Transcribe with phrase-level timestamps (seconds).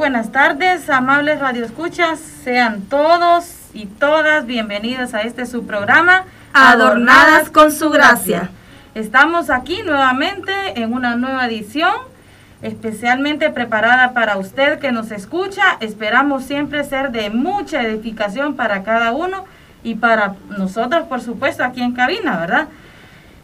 [0.00, 2.18] Buenas tardes, amables radioescuchas.
[2.18, 8.48] Sean todos y todas bienvenidos a este su programa Adornadas con su gracia.
[8.94, 11.92] Estamos aquí nuevamente en una nueva edición
[12.62, 15.76] especialmente preparada para usted que nos escucha.
[15.80, 19.44] Esperamos siempre ser de mucha edificación para cada uno
[19.82, 22.68] y para nosotros, por supuesto, aquí en cabina, ¿verdad?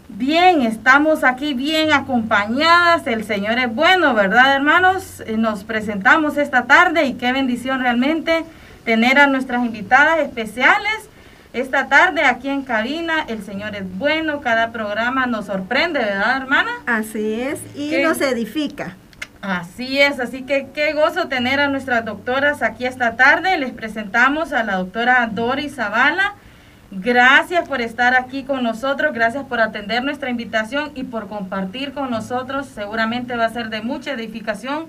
[0.09, 3.07] Bien, estamos aquí bien acompañadas.
[3.07, 5.21] El Señor es bueno, ¿verdad, hermanos?
[5.27, 8.45] Eh, Nos presentamos esta tarde y qué bendición realmente
[8.85, 11.11] tener a nuestras invitadas especiales.
[11.53, 16.71] Esta tarde aquí en cabina, el Señor es bueno, cada programa nos sorprende, ¿verdad, hermana?
[16.87, 18.05] Así es, y ¿Qué?
[18.05, 18.95] nos edifica.
[19.41, 23.57] Así es, así que qué gozo tener a nuestras doctoras aquí esta tarde.
[23.59, 26.35] Les presentamos a la doctora Doris Zavala.
[26.93, 32.11] Gracias por estar aquí con nosotros, gracias por atender nuestra invitación y por compartir con
[32.11, 32.67] nosotros.
[32.67, 34.87] Seguramente va a ser de mucha edificación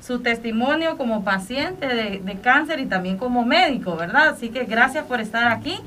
[0.00, 4.30] su testimonio como paciente de, cáncer y también como médico, ¿verdad?
[4.30, 5.78] Así que gracias por estar aquí.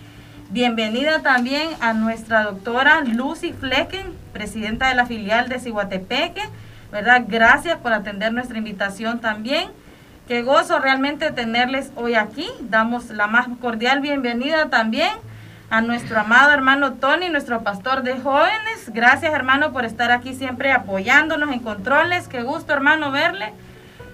[0.49, 6.41] Bienvenida también a nuestra doctora Lucy Flecken, presidenta de la filial de Ciguatepeque,
[6.89, 7.25] ¿verdad?
[7.27, 9.69] Gracias por atender nuestra invitación también.
[10.25, 12.47] Qué gozo realmente tenerles hoy aquí.
[12.61, 15.09] Damos la más cordial bienvenida también
[15.69, 18.89] a nuestro amado hermano Tony, nuestro pastor de jóvenes.
[18.91, 22.27] Gracias hermano por estar aquí siempre apoyándonos en controles.
[22.27, 23.53] Qué gusto hermano verle.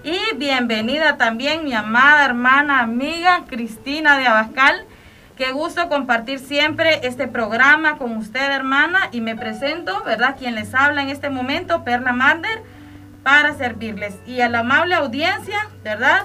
[0.04, 4.84] Y bienvenida también mi amada hermana, amiga Cristina de Abascal.
[5.36, 9.08] Qué gusto compartir siempre este programa con usted, hermana.
[9.12, 10.36] Y me presento, ¿verdad?
[10.38, 12.62] Quien les habla en este momento, Perla Marder,
[13.22, 14.14] para servirles.
[14.26, 16.22] Y a la amable audiencia, ¿verdad?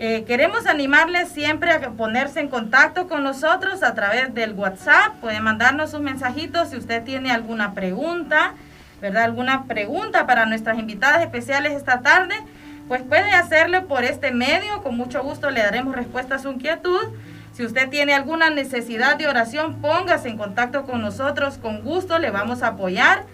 [0.00, 5.16] Eh, queremos animarles siempre a ponerse en contacto con nosotros a través del WhatsApp.
[5.20, 8.54] Puede mandarnos un mensajito si usted tiene alguna pregunta,
[9.00, 9.24] ¿verdad?
[9.24, 12.36] Alguna pregunta para nuestras invitadas especiales esta tarde.
[12.86, 14.84] Pues puede hacerlo por este medio.
[14.84, 17.02] Con mucho gusto le daremos respuesta a su inquietud.
[17.52, 21.58] Si usted tiene alguna necesidad de oración, póngase en contacto con nosotros.
[21.58, 23.24] Con gusto le vamos a apoyar.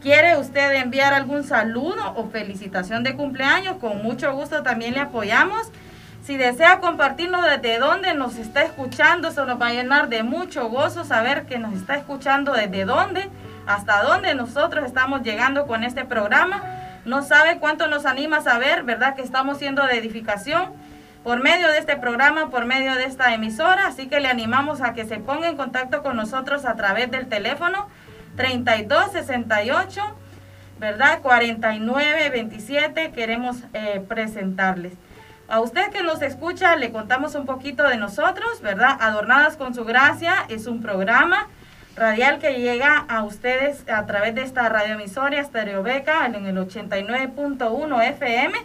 [0.00, 3.76] ¿Quiere usted enviar algún saludo o felicitación de cumpleaños?
[3.76, 5.70] Con mucho gusto también le apoyamos.
[6.26, 10.68] Si desea compartirnos desde dónde nos está escuchando, eso nos va a llenar de mucho
[10.68, 13.30] gozo saber que nos está escuchando desde dónde,
[13.64, 16.64] hasta dónde nosotros estamos llegando con este programa.
[17.04, 19.14] No sabe cuánto nos anima saber, ¿verdad?
[19.14, 20.72] Que estamos siendo de edificación
[21.22, 23.86] por medio de este programa, por medio de esta emisora.
[23.86, 27.28] Así que le animamos a que se ponga en contacto con nosotros a través del
[27.28, 27.86] teléfono
[28.34, 30.02] 3268,
[30.80, 31.20] ¿verdad?
[31.22, 33.12] 4927.
[33.12, 34.94] Queremos eh, presentarles.
[35.48, 38.96] A usted que nos escucha, le contamos un poquito de nosotros, ¿verdad?
[39.00, 41.46] Adornadas con su gracia es un programa
[41.94, 48.08] radial que llega a ustedes a través de esta radioemisora Stereo Beca en el 89.1
[48.10, 48.58] FM.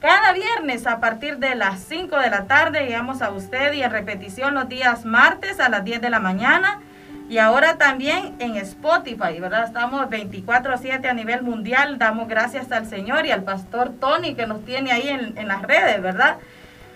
[0.00, 3.90] Cada viernes a partir de las 5 de la tarde llegamos a usted y en
[3.92, 6.80] repetición los días martes a las 10 de la mañana.
[7.28, 9.64] Y ahora también en Spotify, ¿verdad?
[9.64, 11.98] Estamos 24-7 a nivel mundial.
[11.98, 15.60] Damos gracias al Señor y al pastor Tony que nos tiene ahí en, en, las
[15.60, 16.38] redes, ¿verdad?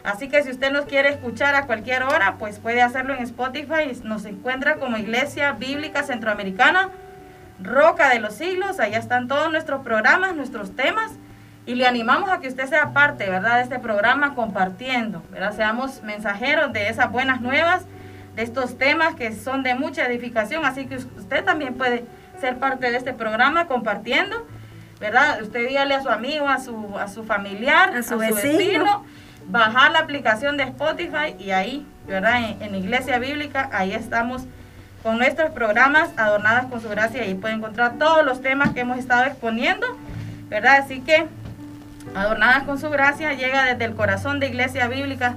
[0.05, 3.93] Así que si usted nos quiere escuchar a cualquier hora, pues puede hacerlo en Spotify.
[4.05, 6.89] Nos encuentra como Iglesia Bíblica Centroamericana,
[7.63, 8.81] Roca de los Siglos.
[8.81, 11.13] Allá están todos nuestros programas, nuestros temas.
[11.67, 13.57] Y le animamos a que usted sea parte, ¿verdad?
[13.57, 15.55] De este programa compartiendo, ¿verdad?
[15.55, 17.85] Seamos mensajeros de esas buenas nuevas
[18.35, 22.05] de estos temas que son de mucha edificación, así que usted también puede
[22.41, 24.47] ser parte de este programa compartiendo,
[25.01, 25.43] ¿verdad?
[25.43, 28.59] Usted dígale a su amigo, a su, a su familiar, a su, a su vecino.
[28.59, 29.05] vecino,
[29.47, 32.39] bajar la aplicación de Spotify y ahí, ¿verdad?
[32.43, 34.43] En, en Iglesia Bíblica, ahí estamos
[35.03, 38.99] con nuestros programas adornadas con su gracia y puede encontrar todos los temas que hemos
[38.99, 39.87] estado exponiendo,
[40.49, 40.77] ¿verdad?
[40.79, 41.27] Así que
[42.15, 45.37] Adornadas con su gracia, llega desde el corazón de Iglesia Bíblica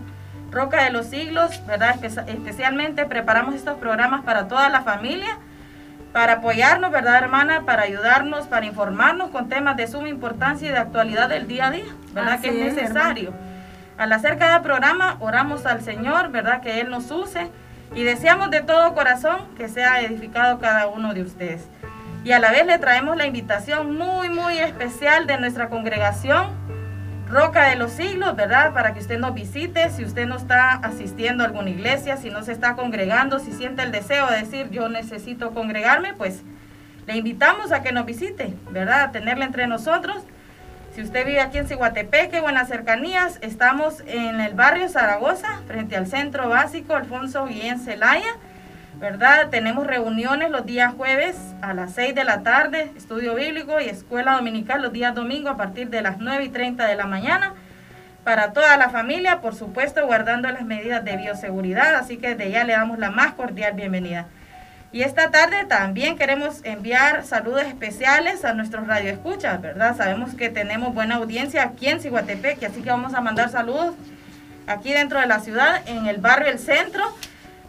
[0.56, 1.98] Roca de los Siglos, ¿verdad?
[2.02, 5.38] especialmente preparamos estos programas para toda la familia,
[6.14, 7.64] para apoyarnos, ¿verdad, hermana?
[7.66, 11.72] Para ayudarnos, para informarnos con temas de suma importancia y de actualidad del día a
[11.72, 12.40] día, ¿verdad?
[12.40, 13.34] que es necesario.
[13.98, 16.62] Al hacer cada programa, oramos al Señor, ¿verdad?
[16.62, 17.50] Que Él nos use
[17.94, 21.68] y deseamos de todo corazón que sea edificado cada uno de ustedes.
[22.24, 26.48] Y a la vez le traemos la invitación muy, muy especial de nuestra congregación,
[27.28, 28.74] Roca de los Siglos, ¿verdad?
[28.74, 32.44] Para que usted nos visite, si usted no está asistiendo a alguna iglesia, si no
[32.44, 36.44] se está congregando, si siente el deseo de decir yo necesito congregarme, pues
[37.08, 39.04] le invitamos a que nos visite, ¿verdad?
[39.04, 40.24] A tenerla entre nosotros
[40.96, 45.60] si usted vive aquí en Ciguatepeque o en las cercanías, estamos en el barrio Zaragoza,
[45.68, 48.38] frente al centro básico Alfonso Guillén Celaya.
[49.00, 49.50] ¿Verdad?
[49.50, 54.36] Tenemos reuniones los días jueves a las 6 de la tarde, estudio bíblico y escuela
[54.36, 57.54] dominical los días domingos a partir de las 9 y 30 de la mañana.
[58.24, 61.96] Para toda la familia, por supuesto, guardando las medidas de bioseguridad.
[61.96, 64.28] Así que desde ya le damos la más cordial bienvenida.
[64.94, 69.98] Y esta tarde también queremos enviar saludos especiales a nuestros radioescuchas, ¿verdad?
[69.98, 73.94] Sabemos que tenemos buena audiencia aquí en Ciguatepec, así que vamos a mandar saludos
[74.68, 77.04] aquí dentro de la ciudad, en el barrio El Centro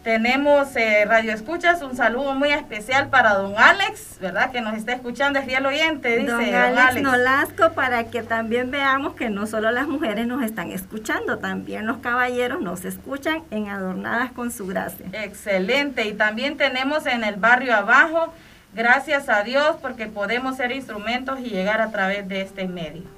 [0.07, 4.53] tenemos eh, Radio Escuchas, un saludo muy especial para don Alex, ¿verdad?
[4.53, 9.15] Que nos está escuchando, es fiel oyente, dice don, Alex, Nolasco, para que también veamos
[9.15, 14.31] que no solo las mujeres nos están escuchando, también los caballeros nos escuchan en Adornadas
[14.31, 15.07] con su gracia.
[15.11, 18.33] Excelente, y también tenemos en el barrio abajo,
[18.73, 23.16] gracias a Dios, porque podemos ser instrumentos y llegar a través de este medio.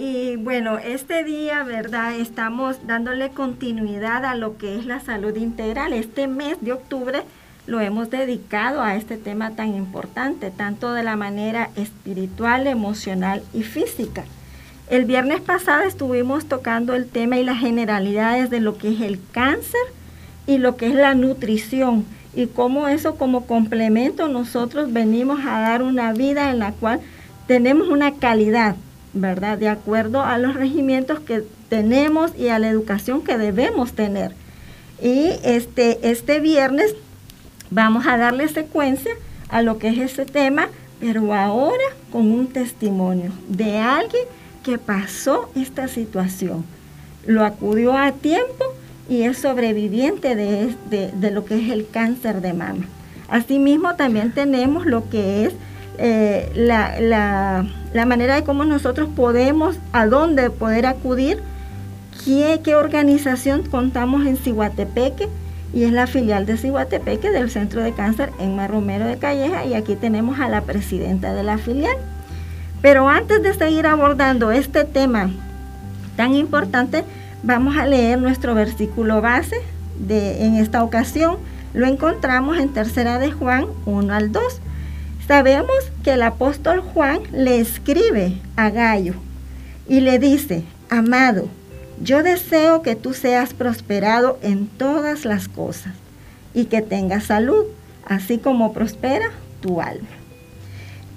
[0.00, 2.14] Y bueno, este día, ¿verdad?
[2.14, 5.92] Estamos dándole continuidad a lo que es la salud integral.
[5.92, 7.22] Este mes de octubre
[7.66, 13.64] lo hemos dedicado a este tema tan importante, tanto de la manera espiritual, emocional y
[13.64, 14.24] física.
[14.88, 19.18] El viernes pasado estuvimos tocando el tema y las generalidades de lo que es el
[19.32, 19.80] cáncer
[20.46, 22.06] y lo que es la nutrición
[22.36, 27.00] y cómo eso como complemento nosotros venimos a dar una vida en la cual
[27.48, 28.76] tenemos una calidad
[29.20, 29.58] ¿verdad?
[29.58, 34.32] De acuerdo a los regimientos que tenemos y a la educación que debemos tener.
[35.02, 36.94] Y este, este viernes
[37.70, 39.12] vamos a darle secuencia
[39.48, 40.68] a lo que es este tema,
[41.00, 44.24] pero ahora con un testimonio de alguien
[44.64, 46.64] que pasó esta situación.
[47.26, 48.64] Lo acudió a tiempo
[49.08, 52.86] y es sobreviviente de, de lo que es el cáncer de mama.
[53.28, 55.52] Asimismo, también tenemos lo que es
[55.98, 57.00] eh, la,
[57.92, 61.42] la, manera de cómo nosotros podemos, a dónde poder acudir,
[62.24, 65.28] qué, qué organización contamos en Cihuatepeque,
[65.74, 69.74] y es la filial de Cihuatepeque del Centro de Cáncer en Marromero de Calleja, y
[69.74, 71.96] aquí tenemos a la presidenta de la filial.
[72.80, 75.30] Pero antes de seguir abordando este tema
[76.16, 77.04] tan importante,
[77.42, 79.56] vamos a leer nuestro versículo base
[79.98, 81.38] de, en esta ocasión.
[81.74, 84.60] Lo encontramos en Tercera de Juan 1 al 2
[85.28, 89.12] Sabemos que el apóstol Juan le escribe a Gallo
[89.86, 91.48] y le dice, amado,
[92.02, 95.92] yo deseo que tú seas prosperado en todas las cosas
[96.54, 97.66] y que tengas salud,
[98.06, 99.26] así como prospera
[99.60, 100.08] tu alma.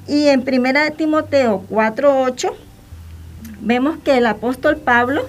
[0.09, 2.51] Y en 1 Timoteo 4:8
[3.61, 5.21] vemos que el apóstol Pablo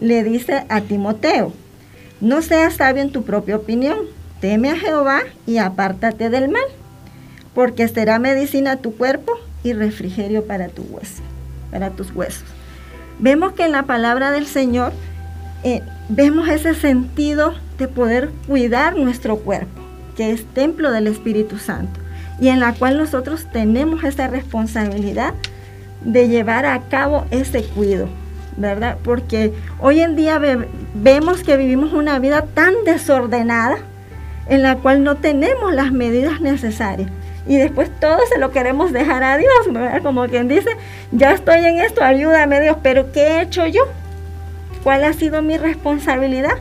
[0.00, 1.52] le dice a Timoteo,
[2.22, 3.98] no seas sabio en tu propia opinión,
[4.40, 6.64] teme a Jehová y apártate del mal
[7.54, 9.32] porque será medicina a tu cuerpo
[9.62, 11.22] y refrigerio para tu hueso,
[11.70, 12.44] para tus huesos.
[13.18, 14.92] Vemos que en la palabra del Señor
[15.64, 19.80] eh, vemos ese sentido de poder cuidar nuestro cuerpo,
[20.16, 22.00] que es templo del Espíritu Santo,
[22.40, 25.34] y en la cual nosotros tenemos esa responsabilidad
[26.00, 28.08] de llevar a cabo ese cuidado,
[28.56, 28.98] ¿verdad?
[29.04, 30.40] Porque hoy en día
[30.94, 33.76] vemos que vivimos una vida tan desordenada
[34.48, 37.08] en la cual no tenemos las medidas necesarias
[37.46, 40.02] y después todo se lo queremos dejar a Dios, ¿verdad?
[40.02, 40.70] Como quien dice,
[41.10, 43.82] ya estoy en esto, ayúdame Dios, pero ¿qué he hecho yo?
[44.82, 46.58] ¿Cuál ha sido mi responsabilidad?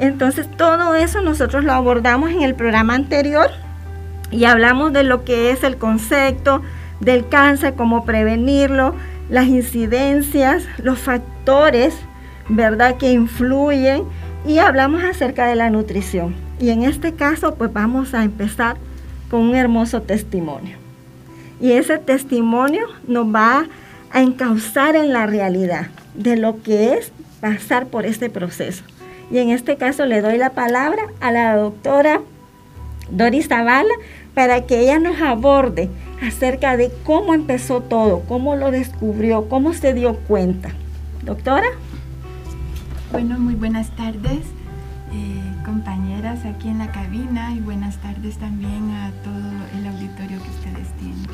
[0.00, 3.50] Entonces todo eso nosotros lo abordamos en el programa anterior
[4.30, 6.62] y hablamos de lo que es el concepto
[7.00, 8.94] del cáncer, cómo prevenirlo,
[9.30, 11.94] las incidencias, los factores,
[12.48, 14.04] ¿verdad?, que influyen
[14.46, 16.34] y hablamos acerca de la nutrición.
[16.60, 18.76] Y en este caso, pues vamos a empezar
[19.30, 20.76] con un hermoso testimonio.
[21.60, 23.66] Y ese testimonio nos va
[24.10, 28.84] a encauzar en la realidad de lo que es pasar por este proceso.
[29.30, 32.20] Y en este caso le doy la palabra a la doctora
[33.10, 33.94] Doris Zavala
[34.34, 35.90] para que ella nos aborde
[36.22, 40.70] acerca de cómo empezó todo, cómo lo descubrió, cómo se dio cuenta.
[41.24, 41.66] Doctora.
[43.12, 44.40] Bueno, muy buenas tardes,
[46.44, 51.26] aquí en la cabina y buenas tardes también a todo el auditorio que ustedes tienen.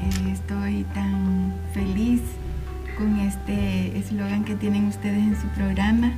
[0.00, 2.22] Eh, estoy tan feliz
[2.96, 6.12] con este eslogan que tienen ustedes en su programa,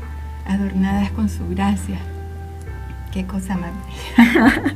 [0.46, 1.98] adornadas con su gracia.
[3.12, 3.72] Qué cosa más
[4.16, 4.54] bella.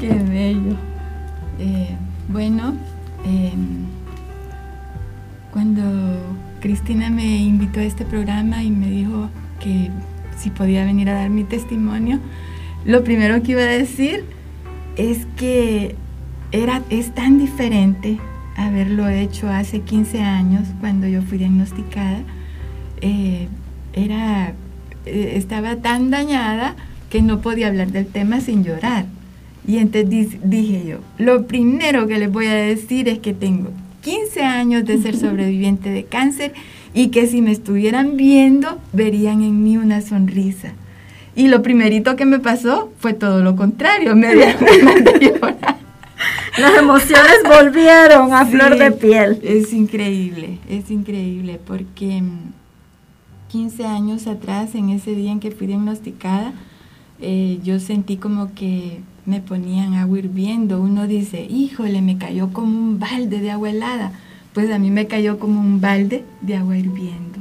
[0.00, 0.76] Qué bello.
[1.58, 1.96] Eh,
[2.28, 2.74] bueno,
[3.24, 3.84] em,
[5.52, 5.82] cuando
[6.60, 9.28] Cristina me invitó a este programa y me dijo
[9.60, 9.90] que
[10.36, 12.20] si podía venir a dar mi testimonio,
[12.84, 14.24] lo primero que iba a decir
[14.96, 15.94] es que
[16.50, 18.18] era, es tan diferente
[18.56, 22.20] haberlo hecho hace 15 años cuando yo fui diagnosticada.
[23.00, 23.48] Eh,
[23.94, 24.54] era,
[25.06, 26.76] eh, estaba tan dañada
[27.10, 29.06] que no podía hablar del tema sin llorar.
[29.66, 33.70] Y entonces dije yo, lo primero que les voy a decir es que tengo
[34.02, 36.52] 15 años de ser sobreviviente de cáncer
[36.94, 40.72] y que si me estuvieran viendo verían en mí una sonrisa.
[41.34, 45.76] Y lo primerito que me pasó fue todo lo contrario, me dieron de llorar.
[46.58, 49.40] Las emociones volvieron a flor de piel.
[49.42, 52.22] Es increíble, es increíble porque
[53.48, 56.52] 15 mm, años atrás, en ese día en que fui diagnosticada,
[57.20, 60.82] eh, yo sentí como que me ponían agua hirviendo.
[60.82, 64.12] Uno dice, híjole, me cayó como un balde de agua helada.
[64.54, 67.38] Pues a mí me cayó como un balde de agua hirviendo.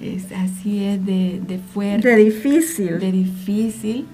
[0.00, 2.08] Es, así es de, fuerte.
[2.08, 2.98] De difícil.
[2.98, 4.06] De difícil.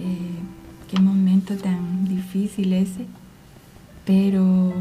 [0.00, 3.06] Eh, qué momento tan difícil ese.
[4.04, 4.72] Pero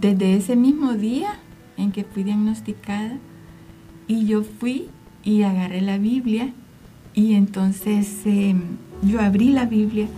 [0.00, 1.38] desde ese mismo día
[1.76, 3.18] en que fui diagnosticada,
[4.06, 4.88] y yo fui
[5.24, 6.52] y agarré la Biblia,
[7.14, 8.62] y entonces em,
[9.02, 10.08] yo abrí la Biblia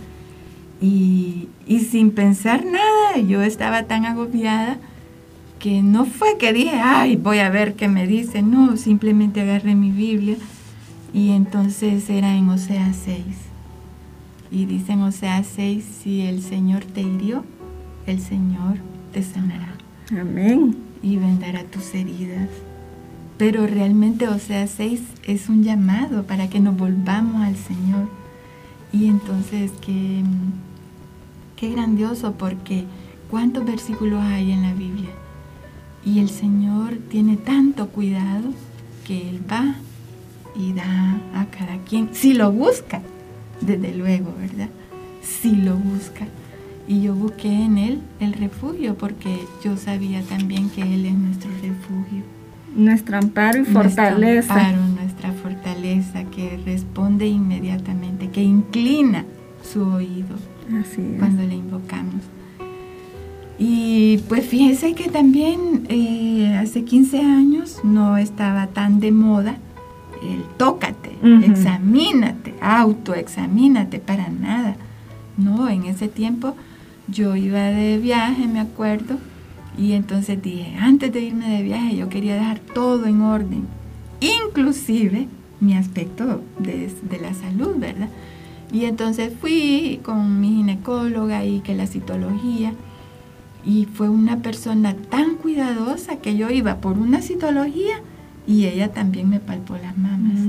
[0.81, 1.47] y,
[1.89, 4.77] sin pensar nada, yo estaba tan agobiada
[5.59, 9.75] que no fue que dije, ay, voy a ver qué me dice, no, simplemente agarré
[9.75, 10.37] mi Biblia
[11.13, 13.23] y entonces era en Oseas 6.
[14.51, 17.43] Y dice en Oseas 6, si el Señor te hirió,
[18.05, 18.77] el Señor
[19.11, 19.75] te sanará.
[20.11, 20.77] Amén.
[21.01, 22.49] Y vendará tus heridas.
[23.37, 28.07] Pero realmente Oseas 6 es un llamado para que nos volvamos al Señor.
[28.93, 30.23] Y entonces que
[31.57, 32.85] Qué grandioso porque
[33.31, 35.09] cuántos versículos hay en la Biblia.
[36.07, 38.53] Y el Señor tiene tanto cuidado
[39.05, 39.75] que Él va
[40.55, 43.01] y da a cada quien, si lo busca,
[43.59, 44.69] desde luego, ¿verdad?
[45.21, 46.25] Si lo busca.
[46.87, 51.51] Y yo busqué en Él el refugio porque yo sabía también que Él es nuestro
[51.61, 52.23] refugio.
[52.73, 54.15] Nuestro amparo y fortaleza.
[54.17, 59.25] Nuestro amparo, nuestra fortaleza que responde inmediatamente, que inclina
[59.61, 60.37] su oído
[61.19, 62.21] cuando le invocamos.
[63.59, 69.57] Y pues fíjense que también eh, hace 15 años no estaba tan de moda
[70.21, 71.11] el tócate,
[71.43, 74.75] examínate, autoexamínate, para nada.
[75.37, 76.55] No, en ese tiempo
[77.07, 79.17] yo iba de viaje, me acuerdo,
[79.77, 83.67] y entonces dije, antes de irme de viaje yo quería dejar todo en orden,
[84.19, 85.27] inclusive
[85.59, 88.09] mi aspecto de, de la salud, ¿verdad?
[88.71, 92.73] Y entonces fui con mi ginecóloga y que la citología.
[93.67, 97.95] Y fue una persona tan cuidadosa que yo iba por una citología
[98.47, 100.39] y ella también me palpó las mamas.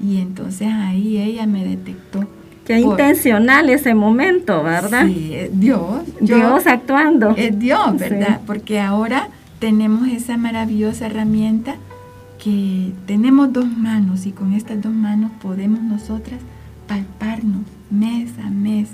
[0.00, 2.26] Y entonces ahí ella me detectó.
[2.66, 5.06] Qué intencional ese momento, ¿verdad?
[5.06, 6.02] Sí, Dios.
[6.20, 7.34] Dios actuando.
[7.36, 8.40] Es Dios, ¿verdad?
[8.46, 9.28] Porque ahora
[9.60, 11.76] tenemos esa maravillosa herramienta
[12.42, 16.40] que tenemos dos manos y con estas dos manos podemos nosotras
[16.88, 18.88] palparnos mes a mes.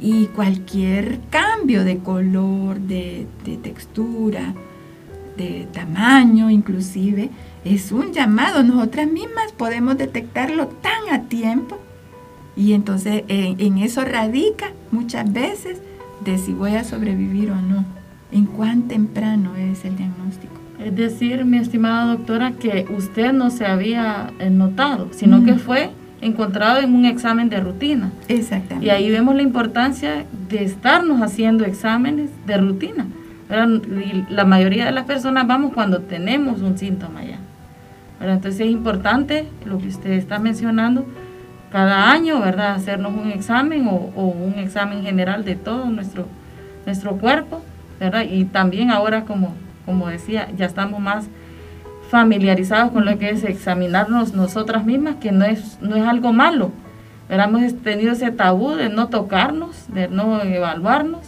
[0.00, 3.26] Y cualquier cambio de color, de,
[3.62, 4.54] textura,
[5.36, 7.28] de tamaño inclusive,
[7.64, 8.62] es un llamado.
[8.62, 11.78] Nosotras mismas podemos detectarlo tan a tiempo.
[12.56, 15.80] Y entonces en, eso radica muchas veces
[16.24, 17.84] de si voy a sobrevivir o no.
[18.32, 20.54] En cuán temprano es el diagnóstico.
[20.78, 25.90] Es decir, mi estimada doctora, que usted no se había eh, notado, sino que fue
[26.20, 28.10] encontrado en un examen de rutina.
[28.28, 28.86] Exactamente.
[28.86, 33.06] Y ahí vemos la importancia de estarnos haciendo exámenes de rutina.
[34.28, 37.38] la mayoría de las personas vamos cuando tenemos un síntoma ya.
[38.20, 41.06] Entonces es importante lo que usted está mencionando,
[41.72, 42.74] cada año, ¿verdad?
[42.74, 46.26] Hacernos un examen o, un examen general de todo nuestro,
[46.84, 47.62] nuestro cuerpo,
[47.98, 48.24] ¿verdad?
[48.28, 49.54] Y también ahora, como,
[49.86, 51.28] como decía, ya estamos más
[52.10, 56.72] familiarizados con lo que es examinarnos nosotras mismas, que no es, no es algo malo,
[57.30, 61.20] Hemos tenido ese tabú de no tocarnos, de no evaluarnos,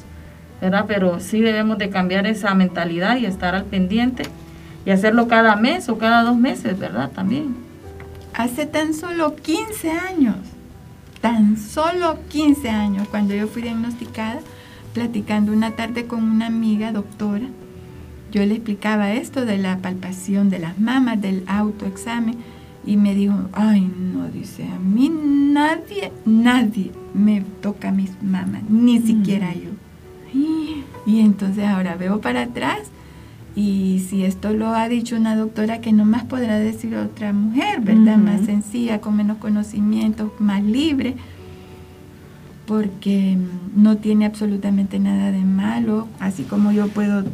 [0.61, 0.87] ¿verdad?
[0.89, 4.25] Pero sí debemos de cambiar esa mentalidad y estar al pendiente
[4.85, 7.13] y hacerlo cada mes o cada dos meses, ¿verdad?
[7.13, 7.55] También.
[8.35, 10.35] Hace tan solo 15 años,
[11.21, 14.41] tan solo 15 años, cuando yo fui diagnosticada,
[14.95, 17.47] platicando una tarde con una amiga doctora,
[18.33, 22.37] yo le explicaba esto de la palpación de las mamas, del autoexamen,
[22.85, 28.99] y me dijo, ay, no, dice, a mí nadie, nadie me toca mis mamas, ni
[28.99, 29.07] mm.
[29.07, 29.71] siquiera yo.
[31.05, 32.79] Y entonces ahora veo para atrás
[33.55, 37.81] y si esto lo ha dicho una doctora que no más podrá decir otra mujer,
[37.81, 38.17] ¿verdad?
[38.17, 41.17] Más sencilla, con menos conocimiento, más libre,
[42.67, 43.37] porque
[43.77, 47.25] no tiene absolutamente nada de malo, así como yo puedo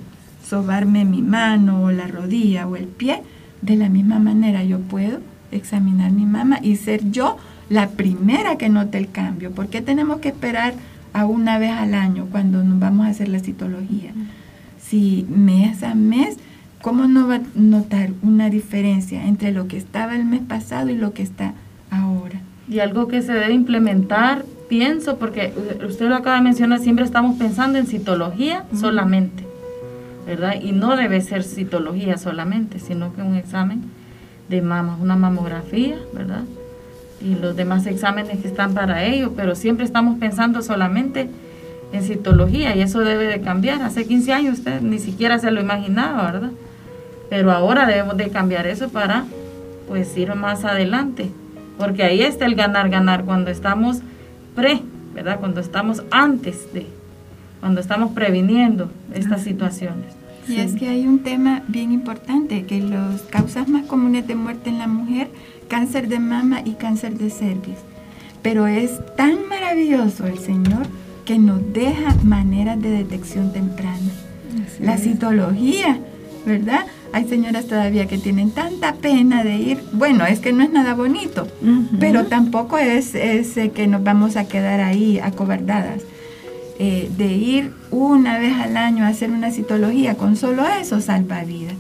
[0.49, 3.23] sobarme mi mano o la rodilla o el pie,
[3.63, 7.37] de la misma manera yo puedo examinar mi mama y ser yo
[7.69, 9.51] la primera que note el cambio.
[9.51, 10.75] ¿Por qué tenemos que esperar
[11.13, 14.13] a una vez al año cuando nos vamos a hacer la citología?
[14.81, 16.37] Si mes a mes,
[16.81, 20.97] ¿cómo no va a notar una diferencia entre lo que estaba el mes pasado y
[20.97, 21.55] lo que está
[21.91, 22.41] ahora?
[22.69, 25.53] Y algo que se debe implementar, pienso, porque
[25.87, 29.48] usted lo acaba de mencionar, siempre estamos pensando en citología solamente,
[30.29, 30.57] ¿verdad?
[30.61, 33.81] Y no debe ser citología solamente, sino que un examen
[34.51, 36.43] de mamas, una mamografía, ¿verdad?
[37.23, 41.31] Y los demás exámenes que están para ello, pero siempre estamos pensando solamente
[41.95, 43.81] en citología y eso debe de cambiar.
[43.81, 46.51] Hace 15 años usted ni siquiera se lo imaginaba, ¿verdad?
[47.31, 49.25] Pero ahora debemos de cambiar eso para
[49.89, 51.31] pues ir más adelante,
[51.79, 54.01] porque ahí está el ganar, ganar, cuando estamos
[54.55, 54.83] pre,
[55.15, 55.41] ¿verdad?
[55.41, 56.87] Cuando estamos antes de,
[57.61, 60.18] cuando estamos previniendo estas situaciones.
[60.49, 64.71] Y es que hay un tema bien importante, que las causas más comunes de muerte
[64.71, 65.29] en la mujer,
[65.69, 67.79] cáncer de mama y cáncer de cervix.
[68.43, 70.87] Pero es tan maravilloso el Señor
[71.27, 73.99] que nos deja maneras de detección temprana.
[74.81, 75.99] la citología,
[76.47, 76.87] ¿verdad?
[77.13, 79.79] Hay señoras todavía que tienen tanta pena de ir.
[79.93, 81.47] Bueno, es que no es nada bonito,
[82.01, 86.03] pero tampoco es, es que nos vamos a quedar ahí acobardadas
[86.79, 91.43] eh, de ir una vez al año a hacer una citología, con solo eso salva
[91.45, 91.73] vida.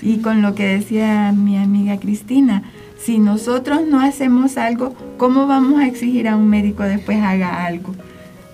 [0.00, 2.62] Y con lo que decía mi amiga Cristina,
[2.96, 7.94] si nosotros no hacemos algo, ¿cómo vamos a exigir a un médico después haga algo?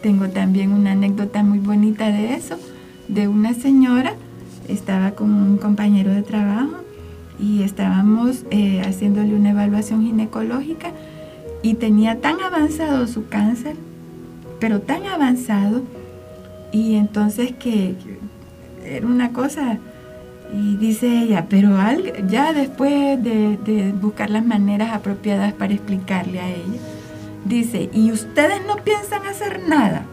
[0.03, 2.59] Tengo también una anécdota muy bonita de eso,
[3.07, 4.15] de una señora,
[4.69, 6.79] estaba con un compañero de trabajo
[7.39, 10.91] y estábamos eh, haciéndole una evaluación ginecológica
[11.63, 13.77] y tenía tan avanzado su cáncer
[14.63, 15.83] pero tan avanzado
[16.71, 17.97] y entonces que,
[18.85, 19.79] era una cosa
[20.55, 21.71] y dice ella, pero
[22.29, 26.79] ya después de, buscar las maneras apropiadas para explicarle a ella,
[27.45, 30.05] dice, ¿y ustedes no piensan hacer nada?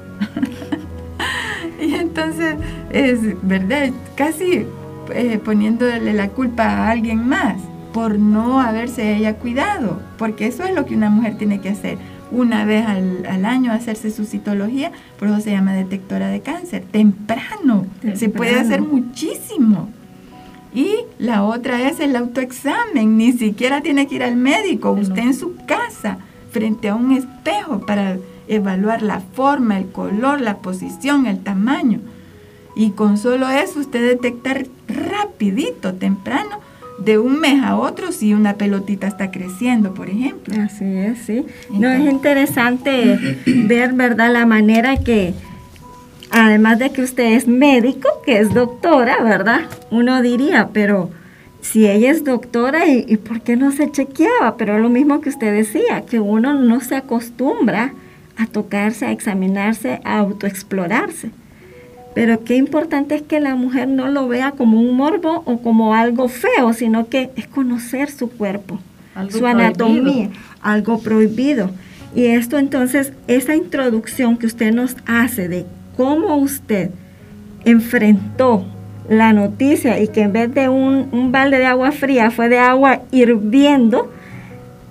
[1.80, 2.56] y entonces,
[2.90, 4.66] es verdad, casi
[5.14, 7.62] eh, poniéndole la culpa a alguien más
[7.94, 12.00] por no haberse ella cuidado, porque eso es lo que una mujer tiene que hacer
[12.32, 17.86] una vez al, año hacerse su citología, por eso se llama detectora de cáncer, temprano,
[18.16, 19.90] se puede hacer muchísimo.
[20.74, 25.34] Y la otra es el autoexamen, ni siquiera tiene que ir al médico, usted en
[25.34, 26.20] su casa,
[26.52, 32.00] frente a un espejo para evaluar la forma, el color, la posición, el tamaño.
[32.76, 36.60] Y con solo eso usted detectar rapidito, temprano,
[37.04, 40.56] de un mes a otro si una pelotita está creciendo, por ejemplo.
[40.62, 41.46] Así es, sí.
[41.72, 45.34] no es interesante ver, ¿verdad?, la manera que,
[46.32, 49.62] además de que usted es médico, que es doctora, ¿verdad?
[49.92, 51.10] Uno diría, pero
[51.62, 54.58] si ella es doctora, ¿y, y por qué no se chequeaba?
[54.58, 57.94] Pero es lo mismo que usted decía, que uno no se acostumbra
[58.38, 61.32] a tocarse, a examinarse, a autoexplorarse.
[62.14, 65.94] Pero qué importante es que la mujer no lo vea como un morbo o como
[65.94, 68.80] algo feo, sino que es conocer su cuerpo,
[69.30, 70.30] su anatomía,
[70.62, 71.70] algo prohibido.
[72.16, 76.90] Y esto entonces, esa introducción que usted nos hace de cómo usted
[77.64, 78.66] enfrentó
[79.08, 82.60] la noticia y que en vez de un, un balde de agua fría fue de
[82.60, 84.12] agua hirviendo,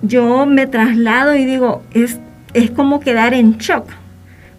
[0.01, 2.19] yo me traslado y digo, es,
[2.53, 3.85] es como quedar en shock,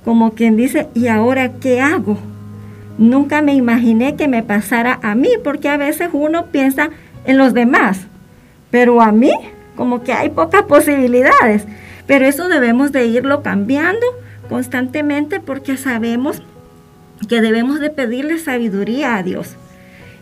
[0.04, 2.18] como quien dice, ¿y ahora qué hago?
[2.98, 6.90] Nunca me imaginé que me pasara a mí, porque a veces uno piensa
[7.24, 8.06] en los demás,
[8.70, 9.32] pero a mí
[9.76, 11.64] como que hay pocas posibilidades.
[12.06, 14.06] Pero eso debemos de irlo cambiando
[14.48, 16.42] constantemente porque sabemos
[17.28, 19.56] que debemos de pedirle sabiduría a Dios.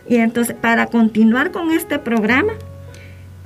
[0.08, 2.52] Y entonces, para continuar con este programa,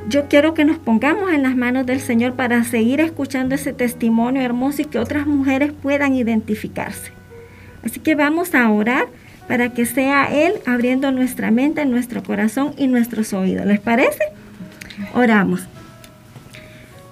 [0.08, 4.42] yo quiero que nos pongamos en las manos del Señor para seguir escuchando ese testimonio
[4.42, 7.12] hermoso y que otras mujeres puedan identificarse.
[7.84, 9.06] Así que vamos a orar
[9.48, 13.66] para que sea Él abriendo nuestra mente, nuestro corazón y nuestros oídos.
[13.66, 14.22] ¿Les parece?
[15.14, 15.66] Oramos.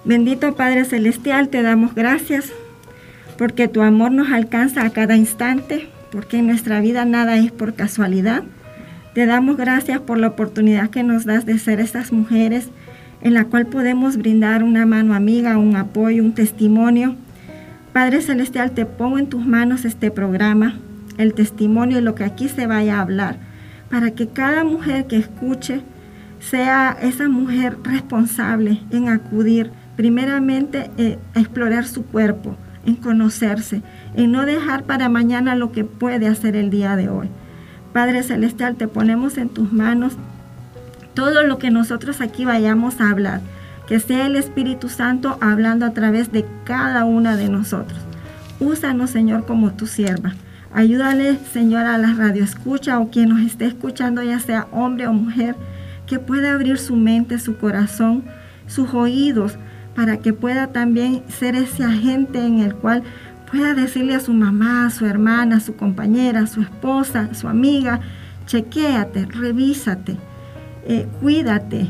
[0.05, 2.53] Bendito Padre Celestial, te damos gracias
[3.37, 7.75] porque tu amor nos alcanza a cada instante, porque en nuestra vida nada es por
[7.75, 8.43] casualidad.
[9.15, 12.69] Te damos gracias por la oportunidad que nos das de ser estas mujeres
[13.23, 17.17] en la cual podemos brindar una mano amiga, un apoyo, un testimonio.
[17.93, 20.75] Padre Celestial, te pongo en tus manos este programa,
[21.19, 23.37] el testimonio y lo que aquí se vaya a hablar,
[23.91, 25.83] para que cada mujer que escuche
[26.39, 33.83] sea esa mujer responsable en acudir primeramente eh, a explorar su cuerpo, en conocerse,
[34.15, 37.29] en no dejar para mañana lo que puede hacer el día de hoy.
[37.93, 40.17] Padre Celestial, te ponemos en tus manos
[41.15, 43.41] todo lo que nosotros aquí vayamos a hablar,
[43.91, 47.99] que sea el Espíritu Santo hablando a través de cada una de nosotros.
[48.61, 50.35] Úsanos, Señor, como tu sierva.
[50.73, 55.13] Ayúdale, Señor, a la radio escucha o quien nos esté escuchando, ya sea hombre o
[55.13, 55.57] mujer,
[56.07, 58.23] que pueda abrir su mente, su corazón,
[58.69, 59.59] sus oídos,
[59.97, 63.03] para que pueda también ser ese agente en el cual
[63.51, 67.35] pueda decirle a su mamá, a su hermana, a su compañera, a su esposa, a
[67.35, 67.99] su amiga,
[68.47, 70.17] chequéate, revísate,
[70.87, 71.89] eh, cuídate.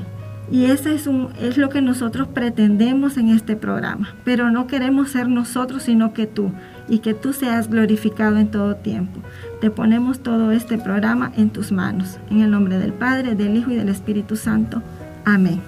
[0.50, 4.14] Y eso es, un, es lo que nosotros pretendemos en este programa.
[4.24, 6.50] Pero no queremos ser nosotros, sino que tú.
[6.88, 9.20] Y que tú seas glorificado en todo tiempo.
[9.60, 12.18] Te ponemos todo este programa en tus manos.
[12.30, 14.82] En el nombre del Padre, del Hijo y del Espíritu Santo.
[15.24, 15.60] Amén.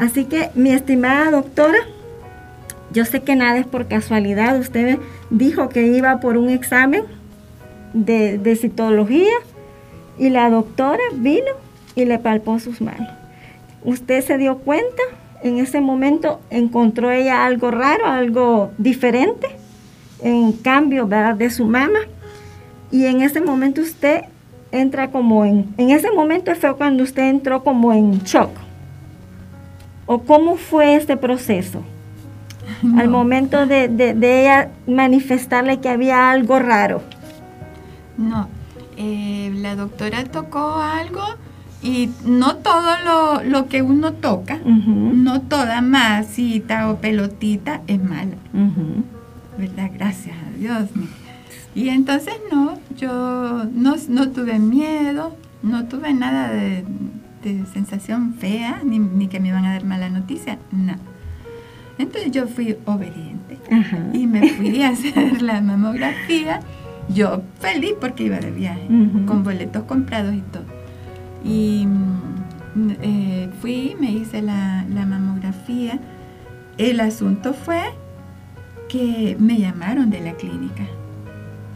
[0.00, 1.78] Así que, mi estimada doctora,
[2.90, 4.58] yo sé que nada es por casualidad.
[4.58, 7.02] Usted dijo que iba por un examen
[7.92, 9.34] de, de citología
[10.18, 11.52] y la doctora vino
[11.94, 13.17] y le palpó sus manos.
[13.84, 15.02] Usted se dio cuenta,
[15.42, 19.48] en ese momento encontró ella algo raro, algo diferente,
[20.22, 21.36] en cambio ¿verdad?
[21.36, 22.00] de su mamá.
[22.90, 24.22] Y en ese momento usted
[24.72, 28.50] entra como en, en ese momento fue cuando usted entró como en shock.
[30.06, 31.82] ¿O cómo fue este proceso?
[32.96, 37.02] Al momento de, de, de, ella manifestarle que había algo raro.
[38.16, 38.48] No,
[38.96, 41.22] eh, la doctora tocó algo
[41.82, 45.12] y no todo lo, lo que uno toca, uh -huh.
[45.14, 48.36] no toda masita o pelotita es mala.
[48.52, 49.04] Uh -huh.
[49.58, 49.90] ¿Verdad?
[49.94, 50.88] Gracias a Dios.
[51.74, 56.84] Y entonces no, yo no, no tuve miedo, no tuve nada de,
[57.44, 60.94] de sensación fea, ni, ni, que me iban a dar mala noticia, no.
[61.98, 63.58] Entonces yo fui obediente
[64.12, 66.60] y me fui a hacer la mamografía,
[67.08, 68.86] yo feliz porque iba de viaje,
[69.26, 70.77] con boletos comprados y todo.
[71.44, 71.86] Y
[73.02, 75.98] eh, fui, me hice la, la, mamografía.
[76.76, 77.82] El asunto fue
[78.88, 80.84] que me llamaron de la clínica.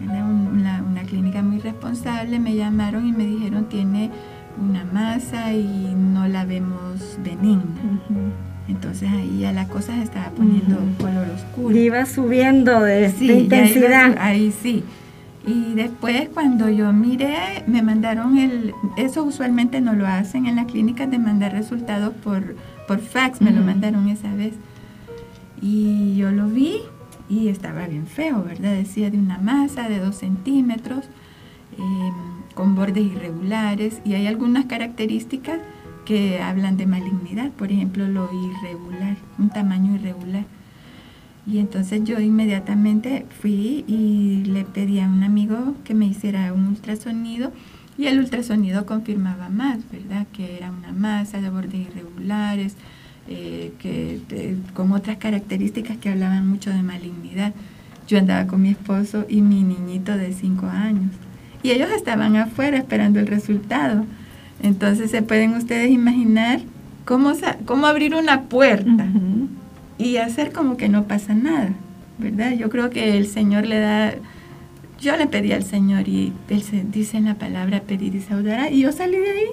[0.03, 4.11] Era una, una, clínica muy responsable, me llamaron y me dijeron tiene
[4.61, 7.63] una masa y no la vemos benigna.
[7.63, 8.33] Uh -huh.
[8.69, 10.97] Entonces ahí ya la cosa se estaba poniendo uh -huh.
[10.97, 11.77] color oscuro.
[11.77, 14.13] Y iba subiendo de, sí, de intensidad.
[14.13, 14.85] Iba, ahí sí.
[15.47, 20.67] Y después cuando yo miré, me mandaron el, eso usualmente no lo hacen en las
[20.67, 22.55] clínicas de mandar resultados por,
[22.87, 23.57] por fax, me uh -huh.
[23.57, 24.55] lo mandaron esa vez.
[25.61, 26.79] Y yo lo vi
[27.29, 28.75] y estaba bien feo, ¿verdad?
[28.75, 31.07] Decía de una masa de dos centímetros,
[31.79, 32.13] eh,
[32.55, 35.59] con bordes irregulares y hay algunas características
[36.05, 40.45] que hablan de malignidad, por ejemplo lo irregular, un tamaño irregular.
[41.47, 46.67] Y entonces yo inmediatamente fui y le pedí a un amigo que me hiciera un
[46.67, 47.53] ultrasonido
[47.99, 50.27] y el ultrasonido confirmaba más, ¿verdad?
[50.33, 52.77] Que era una masa de bordes irregulares,
[53.29, 57.53] eh, que, con otras características que hablaban mucho de malignidad.
[58.07, 61.13] Yo andaba con mi esposo y mi niñito de 5 años
[61.63, 64.05] y ellos estaban afuera esperando el resultado.
[64.63, 66.61] Entonces se pueden ustedes imaginar
[67.05, 67.33] cómo,
[67.65, 69.07] cómo abrir una puerta.
[69.99, 71.71] Y hacer como que no pasa nada,
[72.19, 72.53] ¿verdad?
[72.53, 74.15] Yo creo que el Señor le da,
[75.01, 78.71] yo le pedí al Señor y él se, dice en la palabra pedir y saudará
[78.71, 79.49] y yo salí de ahí.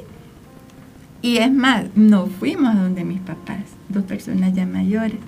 [1.21, 5.19] Y es más, no fuimos a donde mis papás, dos personas ya mayores.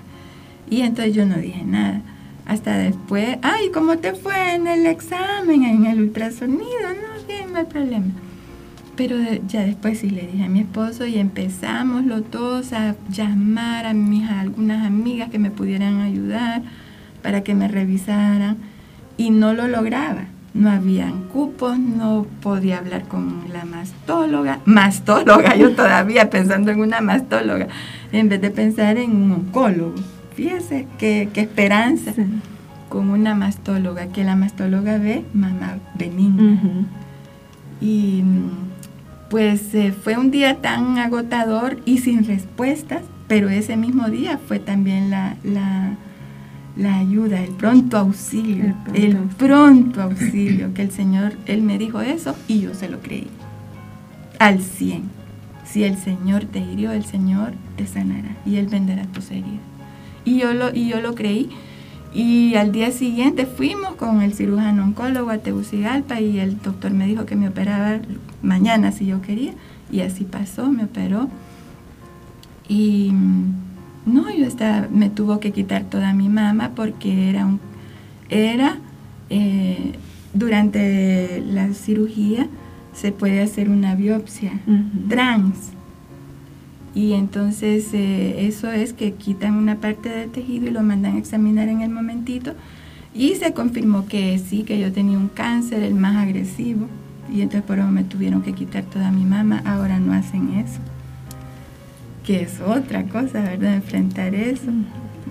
[0.70, 2.00] Y entonces yo no dije nada.
[2.46, 6.64] Hasta después, ay, ¿cómo te fue en el examen, en el ultrasonido?
[6.64, 8.06] No, bien, no hay problema.
[9.04, 9.16] Pero
[9.48, 13.94] ya después sí le dije a mi esposo y empezamos los dos a llamar a
[13.94, 16.62] mis a algunas amigas que me pudieran ayudar
[17.20, 18.58] para que me revisaran
[19.16, 20.26] y no lo lograba.
[20.54, 27.00] no habían cupos, no podía hablar con la mastóloga, mastóloga, yo todavía pensando en una
[27.00, 27.66] mastóloga,
[28.12, 29.96] en vez de pensar en un oncólogo.
[30.36, 32.12] Fíjese qué, esperanza
[32.88, 36.86] con una mastóloga, que la mastóloga ve mamá benigna.
[37.80, 38.22] Y
[39.32, 44.60] pues eh, fue un día tan agotador y sin respuestas, pero ese mismo día fue
[44.60, 45.36] también la
[46.76, 52.34] la ayuda, el pronto auxilio, el pronto, auxilio, que el Señor, Él me dijo eso
[52.48, 53.28] y yo se lo creí.
[54.38, 55.10] Al cien.
[55.64, 59.60] Si el Señor te hirió, el Señor te sanará y Él venderá tus heridas.
[60.24, 61.50] Y yo lo, y yo lo creí.
[62.14, 67.06] Y al día siguiente fuimos con el cirujano oncólogo a Tegucigalpa y el doctor me
[67.06, 68.00] dijo que me operaba
[68.42, 69.52] mañana si yo quería.
[69.90, 71.28] Y así pasó, me operó.
[72.68, 73.12] Y
[74.06, 77.60] no, yo estaba, me tuvo que quitar toda mi mama porque era un,
[78.28, 78.78] era
[79.30, 79.94] eh,
[80.34, 82.48] durante la cirugía
[82.94, 84.52] se puede hacer una biopsia
[85.08, 85.72] trans.
[86.94, 91.18] Y entonces eh, eso es que quitan una parte del tejido y lo mandan a
[91.18, 92.52] examinar en el momentito.
[93.14, 96.86] Y se confirmó que sí, que yo tenía un cáncer, el más agresivo.
[97.30, 99.62] Y entonces por eso me tuvieron que quitar toda mi mama.
[99.64, 100.80] Ahora no hacen eso
[102.24, 103.74] que es otra cosa, ¿verdad?
[103.74, 104.70] Enfrentar eso,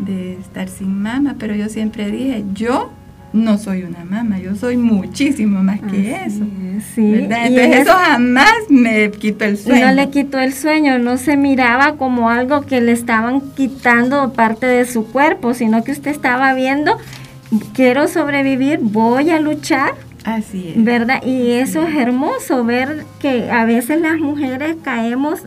[0.06, 2.92] de estar sin mamá, pero yo siempre dije, yo
[3.34, 6.46] no soy una mamá, yo soy muchísimo más que eso.
[6.94, 7.12] sí.
[7.12, 7.48] ¿verdad?
[7.48, 9.88] Entonces eso jamás me quitó el sueño.
[9.88, 14.66] No le quitó el sueño, no se miraba como algo que le estaban quitando parte
[14.66, 16.98] de su cuerpo, sino que usted estaba viendo,
[17.74, 19.94] quiero sobrevivir, voy a luchar.
[20.24, 20.84] Así es.
[20.84, 21.24] ¿Verdad?
[21.24, 25.42] Y eso es hermoso, ver que a veces las mujeres caemos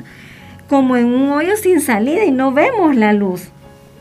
[0.68, 3.48] como en un hoyo sin salida y no vemos la luz,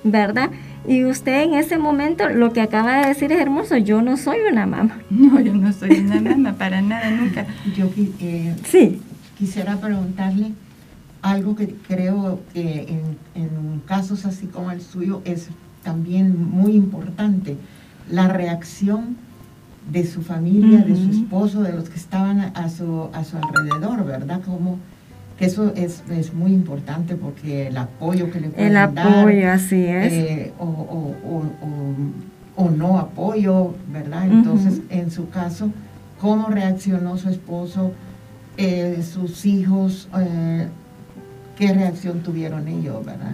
[0.03, 0.49] ¿verdad?
[0.87, 4.37] Y usted en ese momento lo que acaba de decir es hermoso, yo no soy
[4.51, 4.99] una mamá.
[5.09, 7.45] No, yo no soy una mamá, para nada, nunca.
[7.75, 9.01] Yo eh, sí.
[9.37, 10.51] quisiera preguntarle
[11.21, 12.99] algo que creo que
[13.35, 15.49] en, casos así como el suyo es
[15.83, 17.57] también muy importante,
[18.09, 19.17] la reacción
[19.91, 24.05] de su familia, de su esposo, de los que estaban a su, a su alrededor,
[24.05, 24.41] ¿verdad?
[24.43, 24.79] Como
[25.37, 29.83] que eso es, es, muy importante porque el apoyo que le pueden el apoyo así
[29.83, 30.13] es.
[30.13, 35.71] eh, o, o, o, o, no apoyo verdad entonces en su caso
[36.21, 37.93] cómo reaccionó su esposo
[38.57, 40.67] eh, sus hijos eh,
[41.57, 43.33] qué reacción tuvieron ellos verdad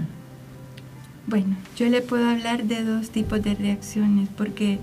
[1.28, 4.80] bueno yo le puedo hablar de dos tipos de reacciones porque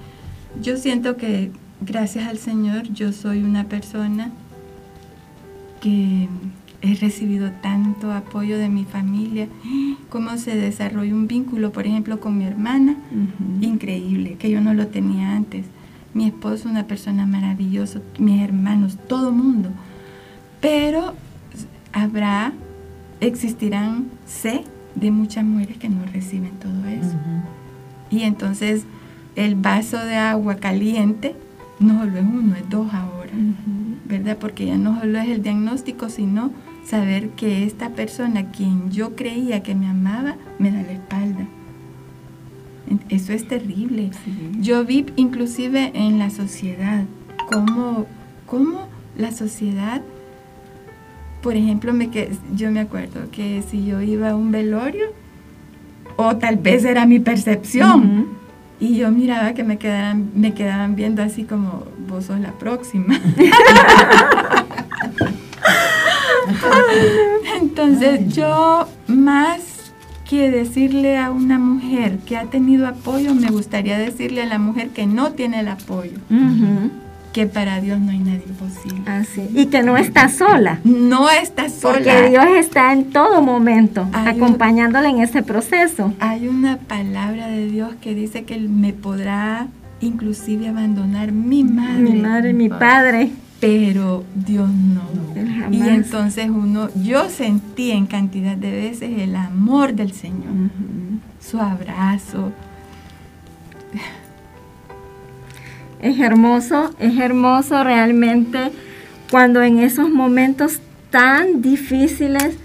[0.63, 4.31] yo siento que gracias al Señor yo soy una persona
[5.81, 6.29] que
[6.83, 9.49] he recibido tanto apoyo de mi familia,
[10.09, 12.97] cómo se desarrolla un vínculo, por ejemplo, con mi hermana,
[13.61, 15.65] increíble, que yo no lo tenía antes.
[16.15, 19.69] Mi esposo, una persona maravillosa, mis hermanos, todo mundo.
[20.61, 21.15] Pero
[21.93, 22.53] habrá,
[23.21, 24.65] existirán, sé,
[24.95, 27.17] de muchas mujeres que no reciben todo eso.
[28.11, 28.85] Y entonces
[29.37, 31.37] el vaso de agua caliente
[31.79, 33.33] no solo es uno, es dos ahora,
[34.07, 34.39] ¿verdad?
[34.39, 36.51] Porque ya no solo es el diagnóstico, sino
[36.85, 41.47] saber que esta persona, quien yo creía que me amaba, me da la espalda.
[43.09, 44.11] Eso es terrible.
[44.61, 47.05] Yo vi inclusive en la sociedad
[47.51, 48.07] cómo,
[48.47, 50.03] cómo la sociedad,
[51.43, 52.09] por ejemplo, me,
[52.55, 55.07] yo me acuerdo que si yo iba a un velorio,
[56.17, 58.29] o tal vez era mi percepción,
[58.79, 63.19] y yo miraba que me quedaban, me quedaban viendo así como, vos sos la próxima.
[67.61, 69.93] Entonces yo más
[70.29, 74.91] que decirle a una mujer que ha tenido apoyo, me gustaría decirle a la mujer
[74.91, 76.19] que no tiene el apoyo.
[77.37, 79.03] Que para Dios no hay nadie posible.
[79.05, 79.47] Así.
[79.55, 80.81] Y que no está sola.
[80.85, 81.99] No está sola.
[81.99, 86.15] Porque Dios está en todo momento acompañándola en ese proceso.
[86.19, 89.67] Hay una palabra de Dios que dice que Él me podrá
[90.01, 92.01] inclusive abandonar mi madre.
[92.01, 95.03] Mi madre, mi padre pero Dios no.
[95.71, 100.71] Y entonces uno, yo sentí en cantidad de veces el amor del Señor,
[101.39, 102.53] su abrazo.
[106.07, 108.71] Es hermoso, es hermoso realmente
[109.29, 110.79] cuando en esos momentos
[111.11, 112.57] tan difíciles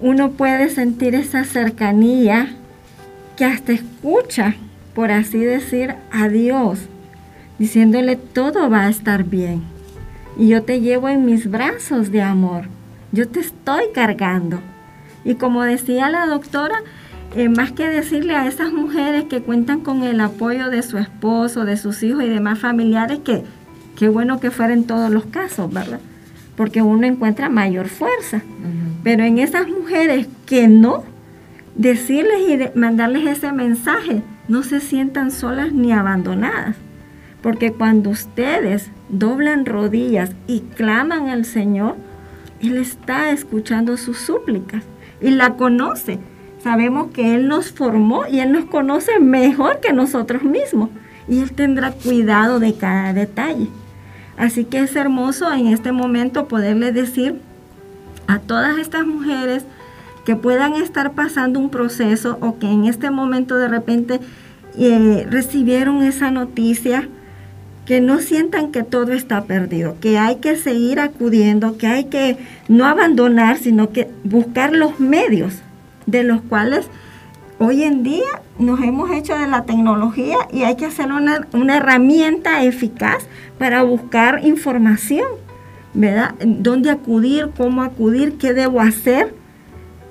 [0.00, 2.56] uno puede sentir esa cercanía
[3.36, 4.56] que hasta escucha,
[4.96, 6.80] por así decir, a Dios,
[7.60, 9.62] diciéndole todo va a estar bien
[10.36, 12.64] y yo te llevo en mis brazos de amor.
[13.12, 14.58] Yo te estoy cargando.
[15.24, 16.82] Y como decía la doctora,
[17.34, 21.64] eh, más que decirle a esas mujeres que cuentan con el apoyo de su esposo,
[21.64, 23.42] de sus hijos y demás familiares, que,
[23.96, 26.00] qué bueno que fuera en todos los casos, ¿verdad?
[26.56, 28.42] Porque uno encuentra mayor fuerza.
[29.02, 31.04] Pero en esas mujeres que no,
[31.74, 36.76] decirles y mandarles ese mensaje, no se sientan solas ni abandonadas.
[37.40, 41.96] Porque cuando ustedes doblan rodillas y claman al Señor,
[42.60, 44.84] Él está escuchando sus súplicas
[45.20, 46.18] y la conoce.
[46.62, 50.90] Sabemos que Él nos formó y Él nos conoce mejor que nosotros mismos.
[51.28, 53.68] Y Él tendrá cuidado de cada detalle.
[54.36, 57.40] Así que es hermoso en este momento poderle decir
[58.26, 59.64] a todas estas mujeres
[60.24, 64.20] que puedan estar pasando un proceso o que en este momento de repente
[64.78, 67.08] eh, recibieron esa noticia,
[67.84, 72.38] que no sientan que todo está perdido, que hay que seguir acudiendo, que hay que
[72.68, 75.60] no abandonar, sino que buscar los medios
[76.12, 76.88] de los cuales
[77.58, 81.78] hoy en día nos hemos hecho de la tecnología y hay que hacer una, una
[81.78, 83.26] herramienta eficaz
[83.58, 85.26] para buscar información,
[85.94, 86.34] ¿verdad?
[86.44, 87.50] ¿Dónde acudir?
[87.56, 88.34] ¿Cómo acudir?
[88.38, 89.34] ¿Qué debo hacer?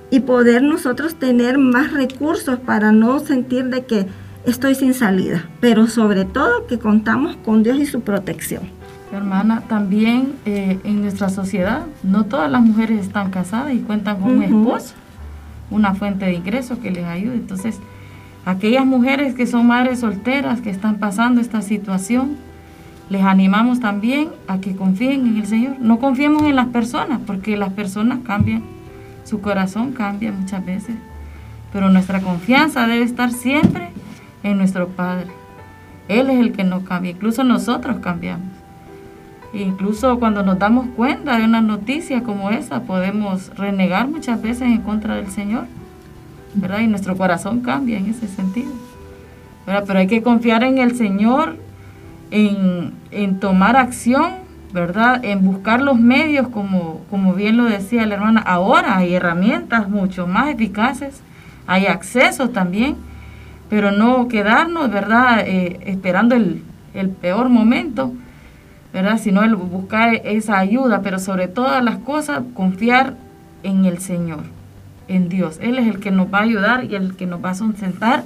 [0.10, 4.08] Y poder nosotros tener más recursos para no sentir de que
[4.46, 8.64] estoy sin salida, pero sobre todo que contamos con Dios y su protección.
[9.14, 14.38] Hermana, también eh, en nuestra sociedad no todas las mujeres están casadas y cuentan con
[14.38, 14.94] un esposo,
[15.72, 17.36] una fuente de ingreso que les ayude.
[17.36, 17.80] Entonces,
[18.46, 22.38] aquellas mujeres que son madres solteras, que están pasando esta situación,
[23.10, 25.78] les animamos también a que confíen en el Señor.
[25.80, 28.64] No confiemos en las personas, porque las personas cambian,
[29.24, 30.96] su corazón cambia muchas veces,
[31.74, 33.90] pero nuestra confianza debe estar siempre
[34.44, 35.28] en nuestro Padre.
[36.08, 38.51] Él es el que nos cambia, incluso nosotros cambiamos.
[39.54, 44.82] Incluso cuando nos damos cuenta de una noticia como esa, podemos renegar muchas veces en
[44.82, 45.66] contra del Señor,
[46.54, 46.80] ¿verdad?
[46.80, 48.72] Y nuestro corazón cambia en ese sentido.
[49.66, 51.58] Pero hay que confiar en el Señor,
[52.32, 54.36] en, en, tomar acción,
[54.74, 55.24] ¿verdad?
[55.24, 58.42] En buscar los medios, como, como bien lo decía la hermana.
[58.42, 61.22] Ahora hay herramientas mucho más eficaces,
[61.68, 62.96] hay acceso también
[63.72, 66.62] pero no quedarnos, ¿verdad?, eh, esperando el,
[67.22, 68.12] peor momento,
[68.94, 73.16] ¿verdad?, sino el buscar esa ayuda, pero sobre todas las cosas confiar
[73.64, 74.44] en el Señor,
[75.08, 75.60] en Dios.
[75.62, 78.24] Él es el que nos va a ayudar y el que nos va a sustentar,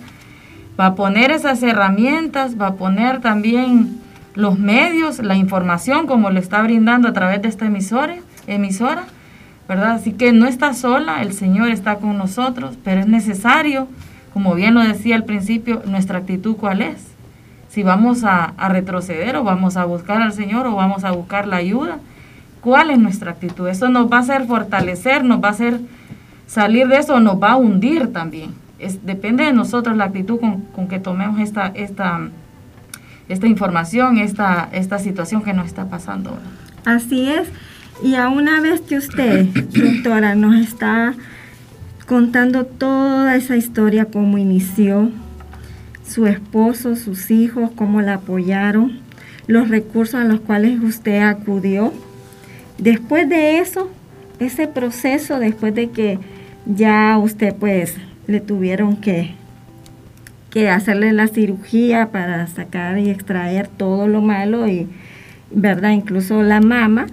[0.80, 3.99] va a poner esas herramientas, va a poner también
[4.34, 8.15] los medios, la información, como lo está brindando a través de esta emisora,
[8.47, 9.04] emisora,
[9.67, 9.91] ¿verdad?
[9.91, 13.88] Así que no está sola, el Señor está con nosotros, pero es necesario
[14.36, 17.14] como bien lo decía al principio, nuestra actitud cuál es.
[17.75, 21.57] Si vamos a, retroceder o vamos a buscar al Señor o vamos a buscar la
[21.57, 21.97] ayuda,
[22.61, 23.67] ¿cuál es nuestra actitud?
[23.67, 25.81] Eso nos va a hacer fortalecer, nos va a hacer
[26.47, 28.53] salir de eso, nos va a hundir también.
[28.79, 32.21] Es, depende de nosotros la actitud con, que tomemos esta, esta,
[33.27, 36.39] esta información, esta, esta situación que nos está pasando
[36.85, 37.49] Así es.
[38.01, 41.13] Y a una vez que usted, doctora, nos está
[42.07, 45.11] contando toda esa historia, cómo inició,
[46.07, 48.99] su esposo, sus hijos, cómo la apoyaron,
[49.47, 51.93] los recursos a los cuales usted acudió.
[52.77, 53.89] Después de eso,
[54.39, 56.19] ese proceso, después de que
[56.65, 57.95] ya usted pues
[58.27, 59.35] le tuvieron que,
[60.49, 64.87] que hacerle la cirugía para sacar y extraer todo lo malo y,
[65.51, 65.91] ¿verdad?
[65.91, 67.07] Incluso la mama,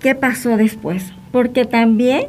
[0.00, 1.12] ¿qué pasó después?
[1.32, 2.26] Porque también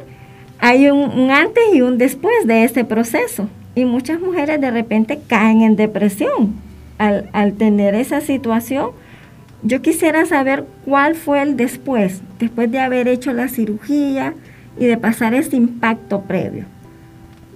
[0.58, 3.48] hay un, antes y un después de ese proceso.
[3.78, 6.54] Y muchas mujeres de repente caen en depresión
[6.98, 8.90] al, al tener esa situación.
[9.62, 14.34] Yo quisiera saber cuál fue el después, después de haber hecho la cirugía
[14.80, 16.64] y de pasar ese impacto previo.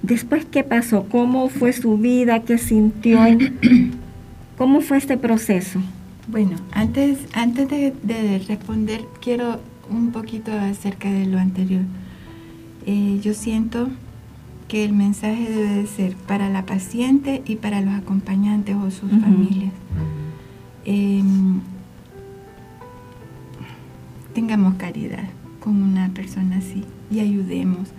[0.02, 1.06] Después, ¿qué pasó?
[1.08, 2.38] ¿Cómo fue su vida?
[2.44, 3.18] ¿Qué sintió?
[4.58, 5.80] ¿Cómo fue este proceso?
[6.28, 9.58] Bueno, antes, antes de, de responder, quiero
[9.90, 11.82] un poquito acerca de lo anterior.
[12.86, 13.88] Eh, yo siento
[14.72, 19.10] que el mensaje debe de ser para la paciente y para los acompañantes o sus
[19.10, 19.70] familias.
[20.86, 21.60] Em,
[24.32, 25.28] tengamos caridad
[25.60, 27.90] con una persona así y ayudemos,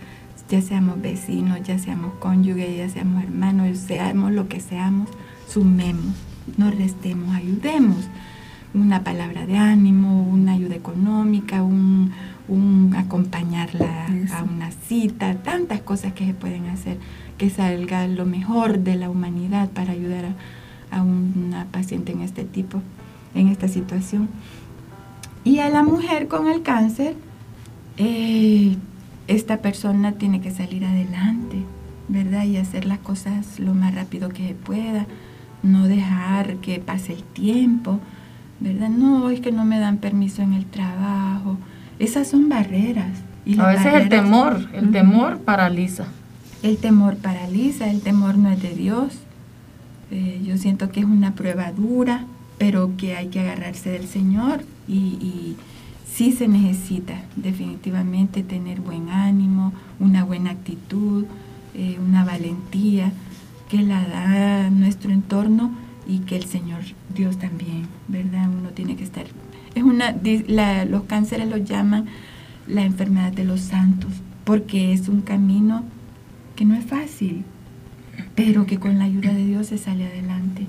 [0.49, 5.09] ya seamos vecinos, ya seamos cónyuges, ya seamos hermanos, seamos lo que seamos,
[5.47, 6.15] sumemos,
[6.57, 8.09] no restemos, ayudemos.
[8.74, 12.13] Una palabra de ánimo, una ayuda económica, un,
[12.47, 16.97] un acompañarla a una cita, tantas cosas que se pueden hacer,
[17.37, 20.25] que salga lo mejor de la humanidad para ayudar
[20.91, 22.81] a, una paciente en este tipo,
[23.33, 24.29] en esta situación.
[25.43, 27.15] Y a la mujer con el cáncer,
[27.97, 28.77] eh,
[29.27, 31.57] esta persona tiene que salir adelante,
[32.09, 32.43] ¿verdad?
[32.43, 35.07] Y hacer las cosas lo más rápido que pueda,
[35.63, 37.99] no dejar que pase el tiempo,
[38.59, 38.89] ¿verdad?
[38.89, 41.57] No, es que no me dan permiso en el trabajo.
[42.04, 43.12] Esas son barreras.
[43.45, 46.06] Y a veces el temor, el temor paraliza.
[46.62, 49.20] El temor paraliza, el temor no es de Dios.
[50.12, 52.26] Eh, yo siento que es una prueba dura,
[52.58, 55.58] pero que hay que agarrarse del Señor y, y
[56.14, 61.26] sí se necesita definitivamente tener buen ánimo, una buena actitud,
[61.74, 63.12] eh, una valentía
[63.70, 65.72] que la da nuestro entorno
[66.06, 66.82] y que el Señor
[67.16, 68.49] Dios también, ¿verdad?
[68.49, 69.26] Uno tiene que estar.
[69.76, 70.15] Es una,
[70.86, 72.05] los cánceres lo llaman
[72.67, 74.11] la enfermedad de los santos,
[74.43, 75.84] porque es un camino
[76.55, 77.43] que no es fácil,
[78.36, 80.67] pero que con la ayuda de Dios se sale adelante.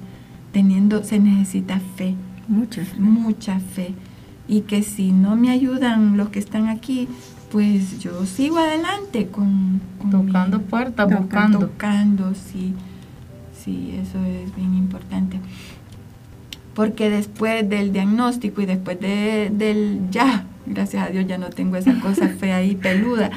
[0.52, 2.14] Teniendo, se necesita fe.
[2.48, 3.00] Mucha fe.
[3.00, 3.94] Mucha fe.
[4.46, 7.08] Y que si no me ayudan los que están aquí,
[7.50, 9.80] pues yo sigo adelante con...
[10.10, 11.58] tocando puertas, buscando.
[11.60, 12.74] Tocando, sí.
[13.64, 15.40] Sí, eso es bien importante.
[16.74, 21.76] Porque después del diagnóstico y después de, del ya, gracias a Dios ya no tengo
[21.76, 23.30] esa cosa fea y peluda.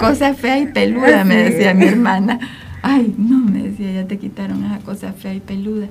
[0.00, 2.40] cosa fea y peluda, me decía mi hermana.
[2.82, 5.88] Ay, no, me decía, ya te quitaron esa cosa fea y peluda.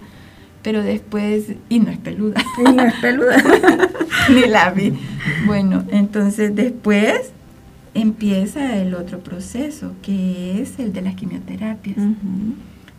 [0.64, 2.42] Pero después, y no es peluda.
[2.58, 3.38] Y no es peluda.
[4.34, 4.94] Ni la vi.
[5.46, 7.32] Bueno, entonces después
[7.94, 11.98] empieza el otro proceso, que es el de las quimioterapias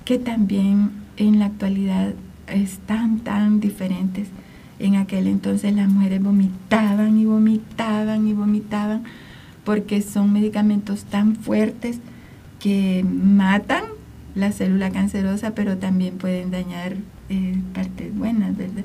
[0.09, 2.15] que también en la actualidad
[2.53, 4.29] están tan diferentes.
[4.79, 9.05] En aquel entonces las mujeres vomitaban y vomitaban y vomitaban
[9.65, 12.01] porque son medicamentos tan fuertes
[12.61, 13.85] que matan
[14.35, 16.97] la célula cancerosa, pero también pueden dañar
[17.29, 18.85] eh, partes buenas, ¿verdad?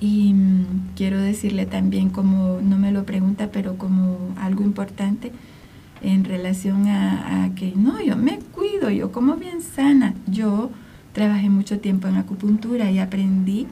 [0.00, 5.32] Y mm, quiero decirle también, como no me lo pregunta, pero como algo importante,
[6.02, 10.14] en relación a, que no, yo me cuido, yo como bien sana.
[10.26, 10.70] Yo
[11.14, 13.66] trabajé mucho tiempo en acupuntura y aprendí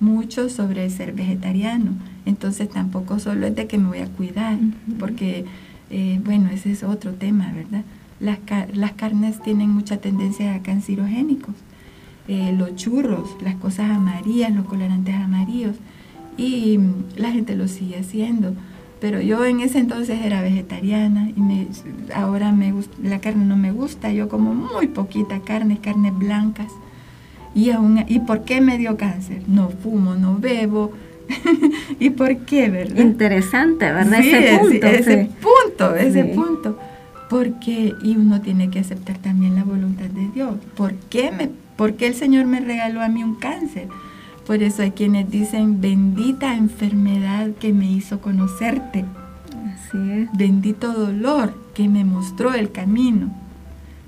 [0.00, 1.90] mucho sobre ser vegetariano.
[2.24, 4.56] Entonces tampoco solo es de que me voy a cuidar,
[4.98, 5.44] porque,
[5.90, 7.82] eh, bueno, ese es otro tema, ¿verdad?
[8.20, 8.38] Las,
[8.72, 11.54] las carnes tienen mucha tendencia a cancerogénicos.
[12.28, 15.76] Eh, los churros, las cosas amarillas, los colorantes amarillos,
[16.38, 16.78] y
[17.16, 18.54] la gente lo sigue haciendo
[19.00, 21.68] pero yo en ese entonces era vegetariana y me,
[22.14, 22.72] ahora me
[23.02, 26.72] la carne no me gusta, yo como muy poquita carne, carnes blancas.
[27.54, 29.42] Y, aún, ¿Y por qué me dio cáncer?
[29.46, 30.92] No fumo, no bebo.
[31.98, 33.02] ¿Y por qué, verdad?
[33.02, 34.20] Interesante, ¿verdad?
[34.20, 34.86] ese punto.
[34.86, 36.78] Ese, punto, ese punto.
[37.30, 40.54] Porque, y uno tiene que aceptar también la voluntad de Dios.
[40.76, 43.88] ¿Por qué, me, ¿Por qué el Señor me regaló a mí un cáncer?
[44.46, 49.04] Por eso hay quienes dicen, bendita enfermedad que me hizo conocerte.
[49.74, 50.28] Así es.
[50.36, 53.30] Bendito dolor que me mostró el camino.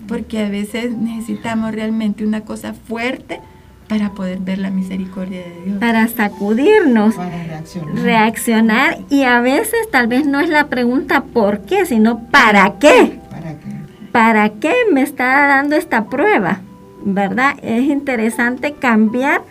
[0.06, 3.40] Porque a veces necesitamos realmente una cosa fuerte
[3.88, 5.78] para poder ver la misericordia de Dios.
[5.80, 7.94] Para sacudirnos, para reaccionar.
[7.96, 8.98] reaccionar.
[9.10, 13.18] y a veces tal vez no es la pregunta por qué, sino para qué.
[13.30, 13.70] ¿Para qué?
[14.12, 16.60] ¿Para qué me está dando esta prueba?
[17.04, 17.56] ¿Verdad?
[17.62, 19.42] Es interesante cambiar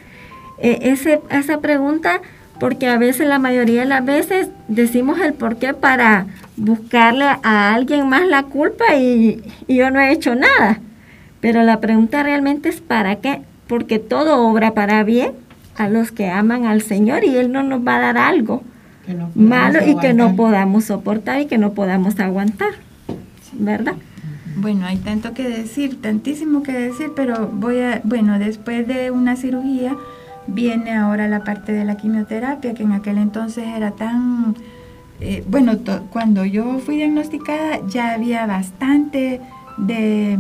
[0.60, 2.22] eh, ese, esa pregunta
[2.60, 7.74] porque a veces, la mayoría de las veces, decimos el por qué para buscarle a
[7.74, 10.80] alguien más la culpa y, yo no he hecho nada.
[11.40, 15.34] Pero la pregunta realmente es para qué, porque todo obra para bien
[15.76, 18.64] a los que aman al Señor y Él no nos va a dar algo
[19.36, 22.72] malo y que no podamos soportar y que no podamos aguantar,
[23.54, 23.94] ¿verdad?
[24.58, 29.36] Bueno, hay tanto que decir, tantísimo que decir, pero voy a, bueno, después de una
[29.36, 29.96] cirugía,
[30.48, 34.56] viene ahora la parte de la quimioterapia, que en aquel entonces era tan...
[35.20, 35.78] Eh, bueno,
[36.12, 39.42] cuando yo fui diagnosticada ya había bastante
[39.78, 40.38] de,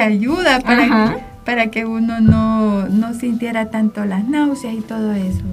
[0.00, 5.44] ayuda para, para que uno no, sintiera tanto las náuseas y todo eso.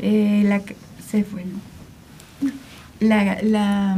[0.00, 0.60] Eh, la,
[1.06, 1.44] se fue.
[3.00, 3.96] La, la,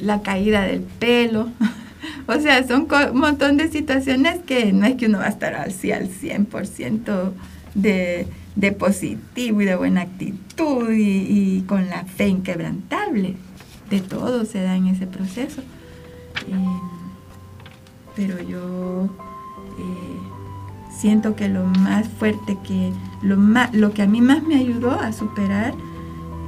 [0.00, 1.48] la caída del pelo.
[2.26, 5.54] o sea, son un montón de situaciones que no es que uno va a estar
[5.54, 7.32] así al 100%
[7.74, 8.26] de,
[8.78, 13.36] positivo y de buena actitud y, con la fe inquebrantable.
[13.90, 15.60] De todo se da en ese proceso.
[16.48, 16.80] Eh,
[18.16, 19.08] pero yo
[19.78, 24.56] eh, siento que lo más fuerte que, lo, más, lo que a mí más me
[24.56, 25.74] ayudó a superar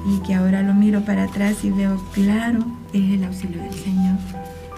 [0.06, 2.60] y que ahora lo miro para atrás y veo claro
[2.92, 4.16] es el auxilio del Señor.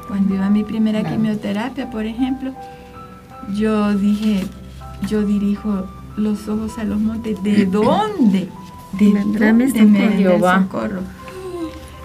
[0.07, 2.55] Cuando iba a mi primera quimioterapia, por ejemplo,
[3.55, 4.46] yo dije,
[5.07, 5.86] yo dirijo
[6.19, 7.43] los ojos a los montes.
[7.43, 8.49] ¿De dónde?
[8.93, 11.03] ¿De dónde me socorro?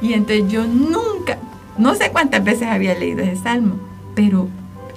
[0.02, 1.38] Y entonces yo nunca,
[1.78, 3.76] no sé cuántas veces había leído ese salmo,
[4.16, 4.48] pero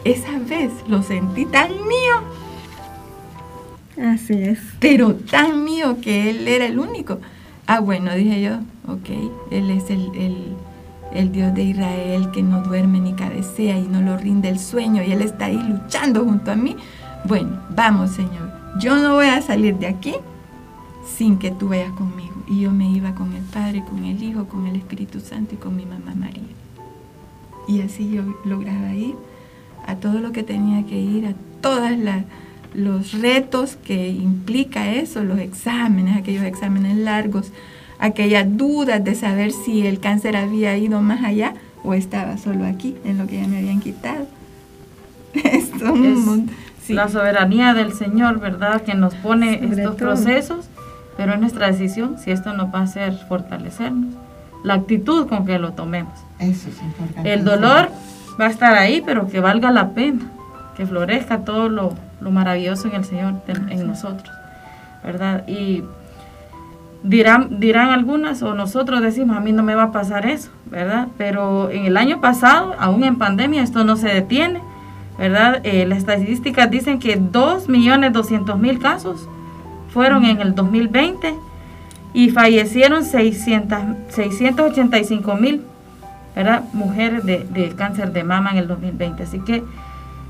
[0.04, 4.12] esa vez lo sentí tan mío.
[4.12, 4.58] Así es.
[4.80, 7.18] Pero tan mío que él era el único.
[7.66, 8.56] Ah, bueno, dije yo,
[8.86, 9.08] ok,
[9.50, 10.56] él es el, el,
[11.12, 15.02] el Dios de Israel que no duerme ni cabecea y no lo rinde el sueño
[15.02, 16.76] y él está ahí luchando junto a mí.
[17.24, 18.45] Bueno, vamos, Señor.
[18.78, 20.14] Yo no voy a salir de aquí
[21.16, 22.34] sin que tú vayas conmigo.
[22.46, 25.58] Y yo me iba con el Padre, con el Hijo, con el Espíritu Santo y
[25.58, 26.42] con mi mamá María.
[27.68, 29.14] Y así yo lograba ir
[29.86, 31.90] a todo lo que tenía que ir, a todos
[32.74, 37.52] los retos que implica eso, los exámenes, aquellos exámenes largos,
[37.98, 42.96] aquellas dudas de saber si el cáncer había ido más allá o estaba solo aquí,
[43.04, 44.26] en lo que ya me habían quitado.
[45.34, 45.94] Esto
[46.88, 48.82] la soberanía del Señor, ¿verdad?
[48.82, 50.68] Que nos pone estos procesos,
[51.16, 54.14] pero es nuestra decisión si esto nos va a hacer fortalecernos.
[54.64, 56.12] La actitud con que lo tomemos.
[56.38, 57.32] Eso es importante.
[57.32, 57.88] El dolor
[58.40, 60.26] va a estar ahí, pero que valga la pena,
[60.76, 64.34] que florezca todo lo, maravilloso en el Señor, en nosotros,
[65.04, 65.46] ¿verdad?
[65.46, 65.84] Y
[67.06, 71.08] dirán, dirán algunas, o nosotros decimos, a mí no me va a pasar eso, ¿verdad?
[71.16, 74.60] Pero en el año pasado, aún en pandemia, esto no se detiene,
[75.18, 75.60] ¿verdad?
[75.64, 79.28] Eh, las estadísticas dicen que 2.200.000 casos
[79.92, 81.34] fueron en el 2020
[82.12, 83.78] y fallecieron 600,
[84.14, 85.60] 685.000
[86.72, 89.22] mujeres de, cáncer de mama en el 2020.
[89.22, 89.64] Así que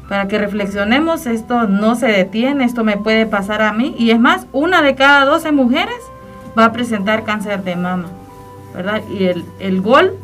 [0.08, 3.94] para que reflexionemos, esto no se detiene, esto me puede pasar a mí.
[3.98, 5.96] Y es más, una de cada 12 mujeres
[6.56, 8.08] va a presentar cáncer de mama,
[8.74, 9.02] ¿verdad?
[9.10, 10.14] Y el, el gol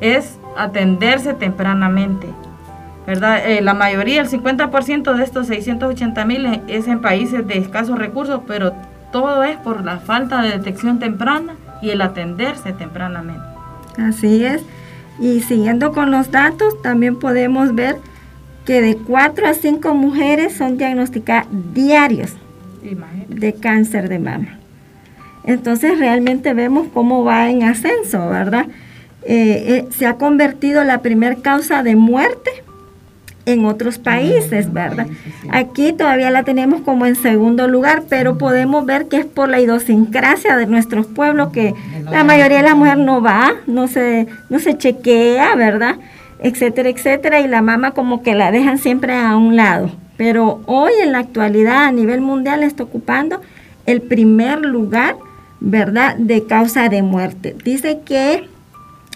[0.00, 2.28] es atenderse tempranamente,
[3.06, 3.48] ¿verdad?
[3.48, 8.40] Eh, la mayoría, el 50% de estos 680 mil es en países de escasos recursos,
[8.46, 8.72] pero
[9.10, 13.44] todo es por la falta de detección temprana y el atenderse tempranamente.
[13.98, 14.62] Así es.
[15.18, 17.96] Y siguiendo con los datos, también podemos ver
[18.64, 22.32] que de 4 a 5 mujeres son diagnosticadas diarios
[23.28, 24.58] de cáncer de mama.
[25.44, 28.66] Entonces realmente vemos cómo va en ascenso, ¿verdad?
[29.24, 32.50] Eh, eh, se ha convertido la primer causa de muerte
[33.44, 35.06] en otros países, ¿verdad?
[35.50, 39.60] Aquí todavía la tenemos como en segundo lugar, pero podemos ver que es por la
[39.60, 41.74] idiosincrasia de nuestros pueblos que
[42.10, 45.96] la mayoría de la mujer no va, no se, no se chequea, ¿verdad?
[46.40, 49.90] Etcétera, etcétera, y la mamá como que la dejan siempre a un lado.
[50.16, 53.40] Pero hoy en la actualidad a nivel mundial está ocupando
[53.86, 55.16] el primer lugar,
[55.60, 57.56] ¿verdad?, de causa de muerte.
[57.64, 58.48] Dice que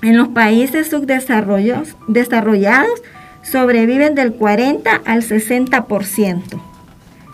[0.03, 3.03] en los países subdesarrollados desarrollados,
[3.51, 6.43] sobreviven del 40 al 60%.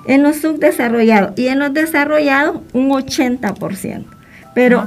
[0.06, 4.04] En los subdesarrollados y en los desarrollados un 80%.
[4.54, 4.86] Pero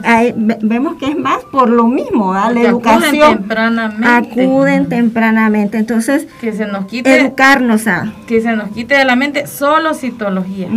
[0.62, 3.16] vemos que es más por lo mismo, la educación.
[3.16, 4.08] Acuden tempranamente.
[4.08, 5.78] Acuden tempranamente.
[5.80, 8.14] Entonces, que se nos quite, educarnos a.
[8.28, 10.70] Que se nos quite de la mente solo citología.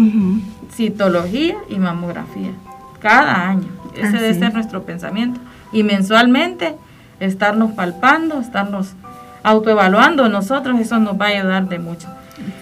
[0.75, 2.53] Citología y mamografía.
[3.01, 3.69] Cada año.
[3.95, 5.39] Ese debe ser nuestro pensamiento.
[5.71, 6.75] Y mensualmente
[7.21, 8.95] estarnos palpando, estarnos
[9.43, 12.09] autoevaluando nosotros, eso nos va a ayudar de mucho.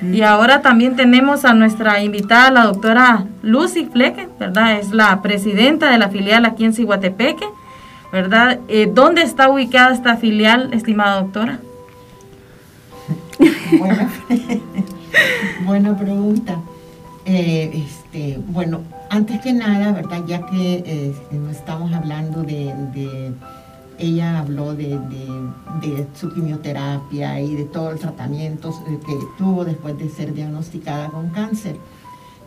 [0.03, 4.79] Y ahora también tenemos a nuestra invitada, la doctora Lucy Fleque, ¿verdad?
[4.79, 7.47] Es la presidenta de la filial aquí en Ciguatepeque,
[8.13, 8.59] ¿verdad?
[8.69, 11.59] Eh, ¿Dónde está ubicada esta filial, estimada doctora?
[15.65, 16.59] Buena, pregunta.
[17.25, 20.23] Eh, este, bueno, antes que nada, ¿verdad?
[20.27, 21.15] Ya que eh,
[21.51, 22.73] estamos hablando de
[23.99, 24.99] ella habló de,
[26.15, 31.31] su quimioterapia y de todos los tratamientos eh, que tuvo después de ser diagnosticada con
[31.31, 31.77] cáncer.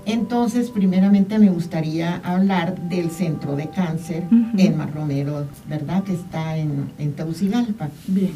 [0.05, 4.23] Entonces, primeramente me gustaría hablar del centro de cáncer
[4.57, 6.03] en Marromero, ¿verdad?
[6.03, 7.89] Que está en, en Teucigalpa.
[8.07, 8.31] Bien.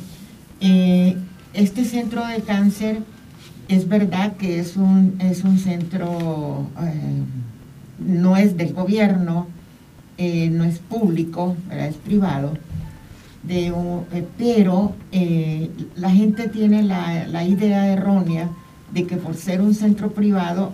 [0.59, 1.17] Eh,
[1.53, 3.01] este centro de cáncer
[3.69, 7.23] es verdad que es un, es un centro, eh,
[7.99, 9.47] no es del gobierno,
[10.17, 12.53] no es público, es privado
[13.43, 18.49] de eh, pero eh, la gente tiene la, idea errónea
[18.93, 20.71] de que por ser un centro privado,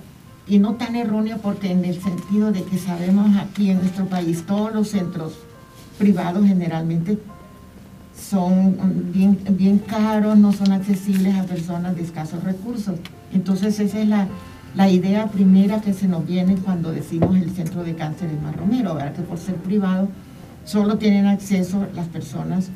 [0.48, 4.44] y no tan errónea porque en el sentido de que sabemos aquí en nuestro país
[4.48, 5.34] todos los centros
[6.00, 7.20] privados generalmente
[8.20, 8.76] son
[9.14, 13.00] bien, bien caros, no son accesibles a personas de escasos recursos.
[13.32, 14.28] Entonces esa es la,
[14.76, 18.58] la idea primera que se nos viene cuando decimos el centro de cáncer de Mar
[18.58, 19.14] Romero, ¿verdad?
[19.14, 20.10] que por ser privado
[20.70, 22.70] solo tienen acceso las personas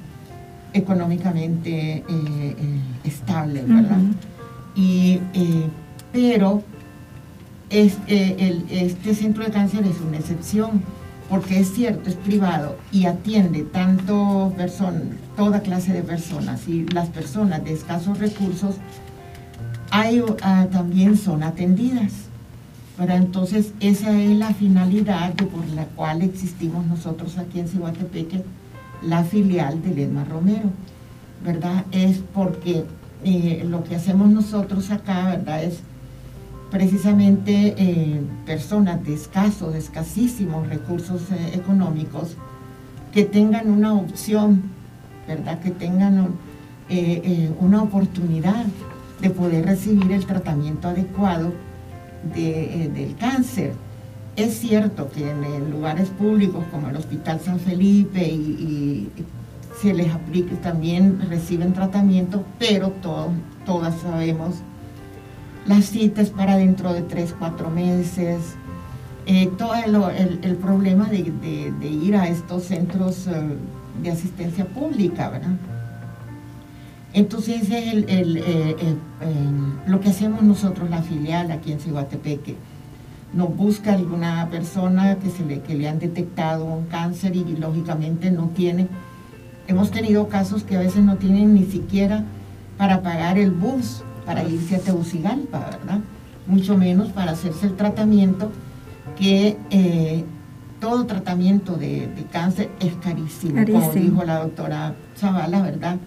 [0.74, 2.56] económicamente eh, eh,
[3.04, 4.00] estables, ¿verdad?
[4.76, 5.68] y, eh,
[6.12, 6.64] pero
[7.70, 10.82] este centro de cáncer es una excepción,
[11.30, 14.54] porque es cierto, es privado y atiende tanto
[15.36, 18.76] toda clase de personas, y las personas de escasos recursos
[19.92, 22.14] hay, ah, también son atendidas.
[22.98, 28.44] Pero entonces esa es la finalidad por la cual existimos nosotros aquí en Cihuatepeque,
[29.02, 30.70] la filial de Ledma Romero,
[31.44, 31.86] ¿verdad?
[31.92, 32.86] Es porque
[33.24, 35.64] eh, lo que hacemos nosotros acá, ¿verdad?
[35.64, 35.80] Es
[36.70, 42.38] precisamente eh, personas de escasos, de escasísimos recursos eh, económicos
[43.12, 44.64] que tengan una opción,
[45.28, 45.60] ¿verdad?
[45.60, 46.36] Que tengan
[47.60, 48.66] una oportunidad
[49.20, 51.54] de poder recibir el tratamiento adecuado
[52.34, 53.74] del cáncer.
[54.36, 59.10] Es cierto que en, lugares públicos como el Hospital San Felipe y,
[59.82, 62.94] se les aplica, también reciben tratamiento, pero
[63.66, 64.56] todas sabemos
[65.66, 68.56] las citas para dentro de 3, 4 meses,
[69.26, 73.32] eh, todo el, problema de, ir a estos centros eh,
[74.02, 75.56] de asistencia pública, ¿verdad?
[77.14, 78.96] Entonces es el, eh,
[79.88, 82.56] lo que hacemos nosotros, la filial aquí en Cihuatepeque.
[83.34, 88.32] Nos busca alguna persona que, se le, que le han detectado un cáncer y lógicamente
[88.32, 88.88] no tiene.
[89.68, 92.26] Hemos tenido casos que a veces no tienen ni siquiera
[92.78, 96.00] para pagar el bus para irse a Tegucigalpa, ¿verdad?
[96.48, 98.52] Mucho menos para hacerse el tratamiento,
[99.18, 100.24] que eh,
[100.80, 105.98] todo tratamiento de, cáncer es carísimo, como dijo la doctora Zavala, ¿verdad?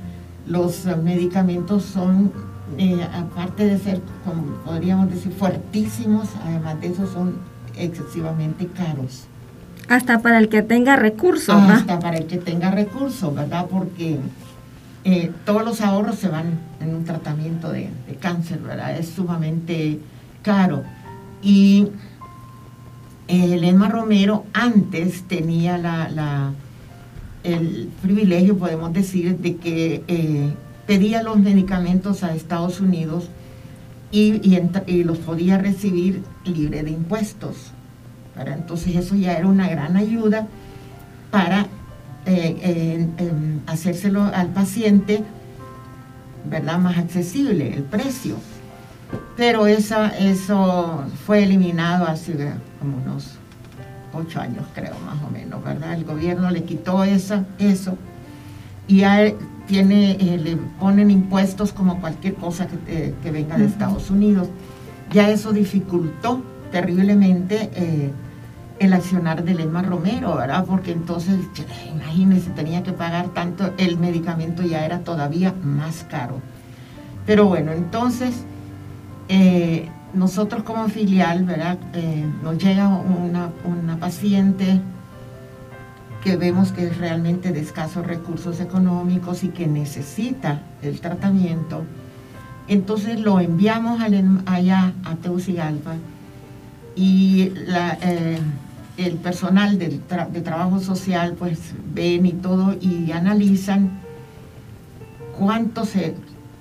[0.47, 2.33] Los medicamentos son,
[2.79, 7.37] eh, aparte de ser, como podríamos decir, fuertísimos, además de eso son
[7.77, 9.27] excesivamente caros.
[9.89, 13.67] Hasta para el que tenga recursos, Hasta para el que tenga recursos, ¿verdad?
[13.71, 14.19] Porque
[15.05, 17.91] eh, todos los ahorros se van en un tratamiento de,
[18.21, 18.99] cáncer, ¿verdad?
[18.99, 20.01] Es sumamente
[20.43, 20.83] caro.
[21.43, 21.91] Y
[23.29, 26.51] eh, Elena Romero antes tenía la,
[27.55, 30.53] el privilegio, podemos decir, de que eh,
[30.87, 33.29] pedía los medicamentos a Estados Unidos
[34.11, 34.41] y,
[35.05, 37.73] los podía recibir libre de impuestos.
[38.39, 40.47] Entonces eso ya era una gran ayuda
[41.31, 41.67] para
[42.27, 43.07] eh,
[43.67, 45.23] hacérselo al paciente,
[46.49, 46.79] ¿verdad?
[46.79, 48.37] Más accesible, el precio.
[49.37, 53.39] Pero esa, eso fue eliminado hace como unos
[54.17, 55.95] ocho años, creo, más o menos, ¿verdad?
[55.95, 57.97] El gobierno le quitó esa, eso
[58.89, 59.33] y ya
[59.67, 64.49] tiene, eh, le ponen impuestos como cualquier cosa que, eh, que venga de Estados Unidos.
[65.13, 67.71] Ya eso dificultó terriblemente
[68.79, 70.65] el accionar de Lema Romero, ¿verdad?
[70.67, 71.37] Porque entonces,
[71.95, 76.41] imagínense, tenía que pagar tanto, el medicamento ya era todavía más caro.
[77.25, 78.45] Pero bueno, entonces,
[79.29, 81.79] eh, nosotros como filial, ¿verdad?
[81.93, 84.81] Eh, nos llega una, una paciente
[86.23, 91.85] que vemos que es realmente de escasos recursos económicos y que necesita el tratamiento.
[92.69, 94.01] Entonces lo enviamos
[94.47, 95.95] allá a Teucigalpa
[96.97, 98.41] y la, eh,
[98.97, 104.01] el personal de trabajo social pues ven y todo y analizan
[105.39, 106.15] cuánto se,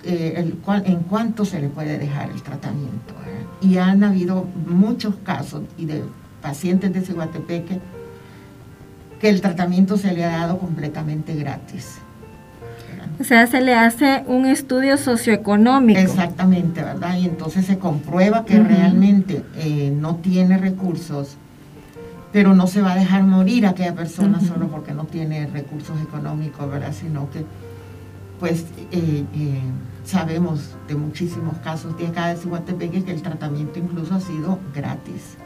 [0.03, 0.53] eh,
[0.85, 3.13] en cuánto se le puede dejar el tratamiento.
[3.65, 6.03] Y han habido muchos casos y de
[6.41, 7.79] pacientes de Ciguatepeque
[9.19, 11.97] que el tratamiento se le ha dado completamente gratis.
[13.19, 15.99] O sea, se le hace un estudio socioeconómico.
[15.99, 17.17] Exactamente, ¿verdad?
[17.17, 21.37] Y entonces se comprueba que realmente eh, no tiene recursos
[22.35, 26.69] pero no se va a dejar morir aquella persona solo porque no tiene recursos económicos,
[26.69, 26.91] ¿verdad?
[26.91, 27.45] Sino que,
[28.41, 29.61] pues, eh, eh,
[30.05, 35.37] sabemos de muchísimos casos de acá de Cihuatepeque que el tratamiento incluso ha sido gratis.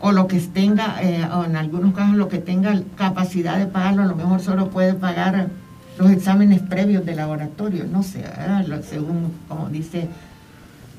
[0.00, 4.02] O lo que tenga, eh, o en algunos casos lo que tenga capacidad de pagarlo,
[4.02, 5.48] a lo mejor solo puede pagar
[5.98, 8.24] los exámenes previos de laboratorio, no sé,
[8.88, 10.08] según como dice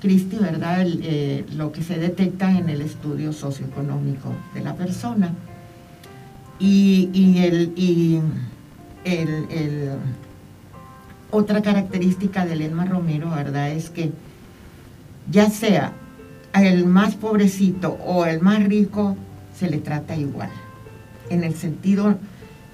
[0.01, 0.86] Cristi, ¿verdad?
[0.86, 5.34] Eh, lo que se detecta en el estudio socioeconómico de la persona.
[6.60, 7.74] Y, el,
[9.05, 9.91] el,
[11.32, 13.71] otra característica de Elena Romero, ¿verdad?
[13.71, 14.11] Es que
[15.30, 15.93] ya sea
[16.53, 19.15] el más pobrecito o el más rico,
[19.55, 20.49] se le trata igual.
[21.30, 22.17] En el sentido,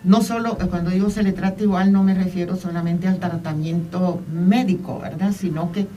[0.04, 5.00] no solo, cuando digo se le trata igual, no me refiero solamente al tratamiento médico,
[5.00, 5.34] ¿verdad?
[5.34, 5.88] Sino que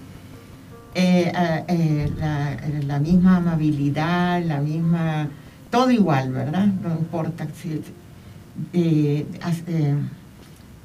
[0.94, 1.32] eh,
[1.68, 5.28] eh, la, misma amabilidad, la misma,
[5.70, 6.66] todo igual, ¿verdad?
[6.66, 7.82] No importa si,
[8.72, 9.26] eh,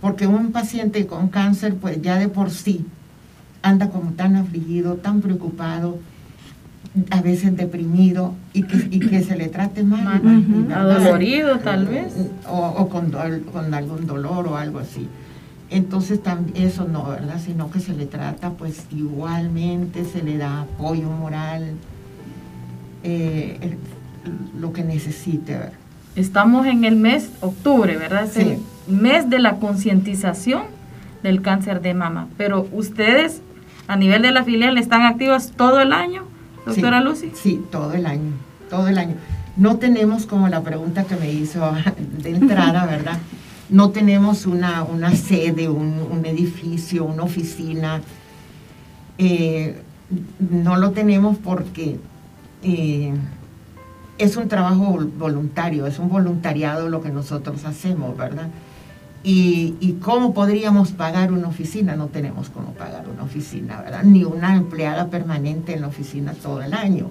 [0.04, 2.86] porque un paciente con cáncer, pues ya de por sí
[3.62, 5.97] anda como tan afligido, tan preocupado,
[7.10, 10.22] a veces deprimido y que, que se le trate mal.
[10.76, 12.14] Adolorido tal vez.
[12.49, 13.14] O, con,
[13.54, 15.08] con algún dolor o algo así.
[15.70, 16.20] Entonces
[16.54, 17.39] eso no, ¿verdad?
[17.39, 21.76] Sino que se le trata pues igualmente, se le da apoyo moral
[23.04, 23.78] eh,
[24.60, 25.60] lo que necesite.
[26.18, 28.28] Estamos en el mes octubre, ¿verdad?
[28.30, 28.58] Sí.
[28.88, 30.63] Mes de la concientización
[31.23, 32.27] del cáncer de mama.
[32.38, 33.41] Pero ustedes,
[33.88, 36.23] a nivel de la filial, están activas todo el año,
[36.65, 37.31] doctora Sí, Lucy.
[37.34, 38.31] Sí, todo el año,
[38.69, 39.15] todo el año.
[39.55, 41.73] No tenemos como la pregunta que me hizo
[42.23, 43.17] de entrada, ¿verdad?
[43.69, 48.01] No tenemos una, una sede, un, un edificio, una oficina.
[49.17, 49.81] Eh,
[50.39, 51.99] no lo tenemos porque
[52.63, 53.13] eh,
[54.17, 58.47] es un trabajo vol- voluntario, es un voluntariado lo que nosotros hacemos, ¿verdad?
[59.26, 64.03] Y, cómo podríamos pagar una oficina, no tenemos cómo pagar una oficina, ¿verdad?
[64.03, 67.09] Ni una empleada permanente en la oficina todo el año.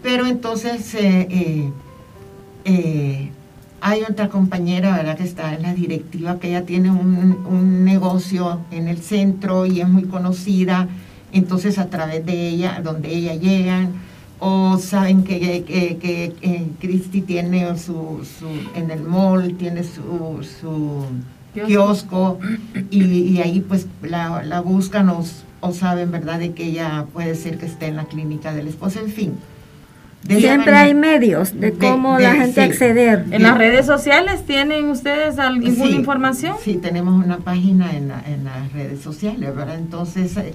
[0.00, 1.72] Pero entonces eh, eh,
[2.64, 3.30] eh,
[3.80, 5.16] hay otra compañera, ¿verdad?
[5.16, 9.80] Que está en la directiva, que ella tiene un, un negocio en el centro y
[9.80, 10.86] es muy conocida.
[11.32, 13.90] Entonces a través de ella, donde ella llegan,
[14.44, 20.44] o saben que, que, que, que Cristi tiene su, su, en el mall, tiene su,
[20.60, 21.04] su
[21.54, 22.38] kiosco,
[22.90, 25.22] y, y ahí pues la, la buscan o,
[25.60, 28.98] o saben, ¿verdad?, de que ella puede ser que esté en la clínica del esposo,
[28.98, 29.34] en fin.
[30.24, 32.60] De Siempre manera- hay medios de de- cómo de- la gente sí.
[32.60, 33.26] acceder.
[33.30, 36.56] ¿En las redes sociales tienen ustedes alguna Sí, información?
[36.64, 39.76] Sí, tenemos una página en, la- en las redes sociales, ¿verdad?
[39.78, 40.54] Entonces, eh,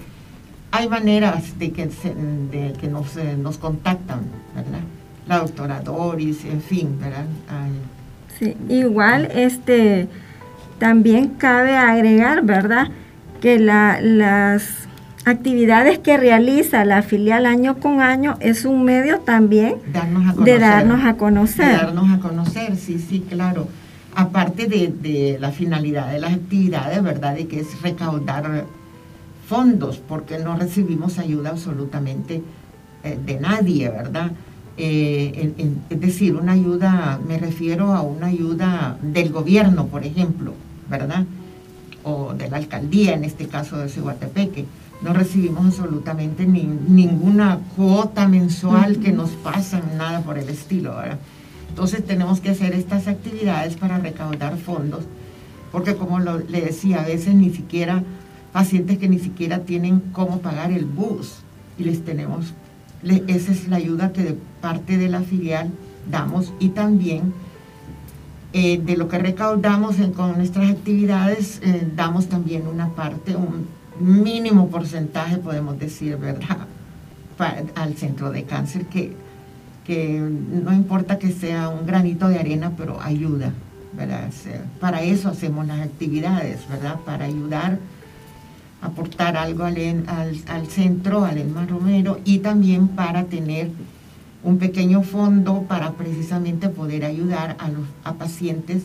[0.71, 2.13] hay maneras de que, se-
[2.51, 4.21] de que nos, eh, nos contactan,
[4.55, 4.79] ¿verdad?
[5.27, 7.25] La doctora Doris, en fin, ¿verdad?
[7.49, 7.71] Ay,
[8.39, 10.07] Sí, igual, este,
[10.77, 12.89] también cabe agregar, ¿verdad?
[13.41, 14.87] Que la- las
[15.25, 20.53] actividades que realiza la filial año con año es un medio también darnos a conocer.
[20.53, 21.71] de darnos a De conocer.
[21.77, 23.67] darnos a conocer, sí, sí, claro.
[24.15, 27.35] Aparte de, de la finalidad de las actividades, ¿verdad?
[27.35, 28.65] De que es recaudar
[29.47, 32.41] fondos, porque no recibimos ayuda absolutamente
[33.03, 34.31] eh, de nadie, ¿verdad?
[34.77, 40.03] Eh, en- en- es decir, una ayuda, me refiero a una ayuda del gobierno, por
[40.05, 40.53] ejemplo,
[40.89, 41.25] ¿verdad?
[42.03, 44.65] O de la alcaldía, en este caso de Cihuatepeque.
[45.01, 51.19] No recibimos absolutamente ni- ninguna cuota mensual que nos pasan, nada por el estilo, ¿verdad?
[51.69, 55.03] Entonces tenemos que hacer estas actividades para recaudar fondos,
[55.71, 58.03] porque como lo- le decía, a veces ni siquiera,
[58.51, 61.37] pacientes que ni siquiera tienen cómo pagar el bus,
[61.77, 62.53] y les tenemos,
[63.03, 65.69] esa es la ayuda que de parte de la filial
[66.09, 67.33] damos, y también
[68.53, 73.67] eh, de lo que recaudamos con nuestras actividades, eh, damos también una parte, un
[73.99, 76.65] mínimo porcentaje, podemos decir, ¿verdad?,
[77.75, 79.13] al centro de cáncer, que,
[79.85, 83.53] que no importa que sea un granito de arena, pero ayuda,
[83.93, 84.29] ¿verdad?
[84.79, 86.99] Para eso hacemos las actividades, ¿verdad?
[87.05, 87.79] Para ayudar,
[88.81, 89.75] aportar algo al,
[90.07, 93.69] al, al centro, al Elma Romero, y también para tener
[94.43, 98.83] un pequeño fondo para precisamente poder ayudar a, los, a pacientes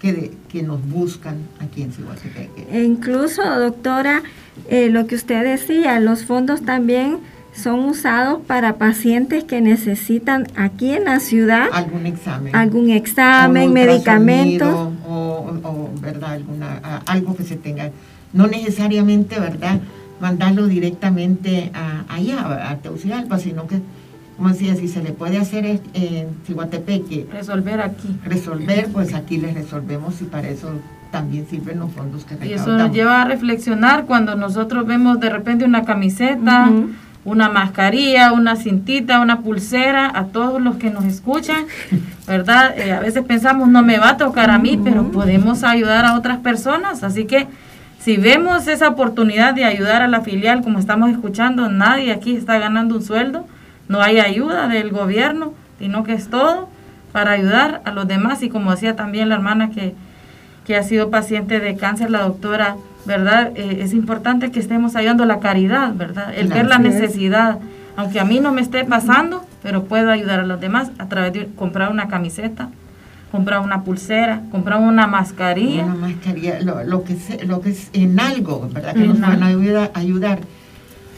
[0.00, 2.66] que, de- que nos buscan aquí en Cihuatepeque.
[2.70, 4.22] E incluso, doctora,
[4.68, 7.18] eh, lo que usted decía, los fondos también
[7.54, 12.54] son usados para pacientes que necesitan aquí en la ciudad Algún examen.
[12.54, 14.72] algún examen, medicamentos.
[15.08, 17.90] O, o, verdad alguna algo que se tenga
[18.32, 19.80] no necesariamente verdad
[20.20, 23.80] mandarlo directamente a, allá a Tegucigalpa sino que
[24.36, 25.64] como decía si se le puede hacer
[25.94, 28.16] en- Cihuatepeque Resolver aquí.
[28.24, 30.70] resolver pues aquí les resolvemos y para eso
[31.10, 35.18] también sirven los fondos que Y eso recaudamos nos lleva a reflexionar cuando nosotros vemos
[35.20, 36.70] de repente una camiseta,
[37.24, 41.64] una mascarilla, una cintita, una pulsera, a todos los que nos escuchan,
[42.28, 42.78] ¿verdad?
[42.78, 46.14] Eh, a veces pensamos, no me va a tocar a mí, pero podemos ayudar a
[46.16, 47.02] otras personas.
[47.02, 47.46] Así que
[48.00, 52.58] si vemos esa oportunidad de ayudar a la filial, como estamos escuchando, nadie aquí está
[52.58, 53.46] ganando un sueldo,
[53.88, 56.68] no hay ayuda del gobierno, sino que es todo
[57.12, 58.42] para ayudar a los demás.
[58.42, 59.94] Y como decía también la hermana que
[60.70, 63.50] que ha sido paciente de cáncer, la doctora, ¿verdad?
[63.56, 66.32] Eh, es importante que estemos ayudando la caridad, ¿verdad?
[66.36, 67.58] El ver la necesidad,
[67.96, 71.32] aunque a mí no me esté pasando, pero puedo ayudar a los demás a través
[71.32, 72.68] de comprar una camiseta,
[73.30, 75.84] comprar una pulsera, comprar una mascarilla.
[75.84, 78.94] una mascarilla, lo, lo que se- lo que es en algo, ¿verdad?
[78.94, 80.40] Que En nos van a ayudar.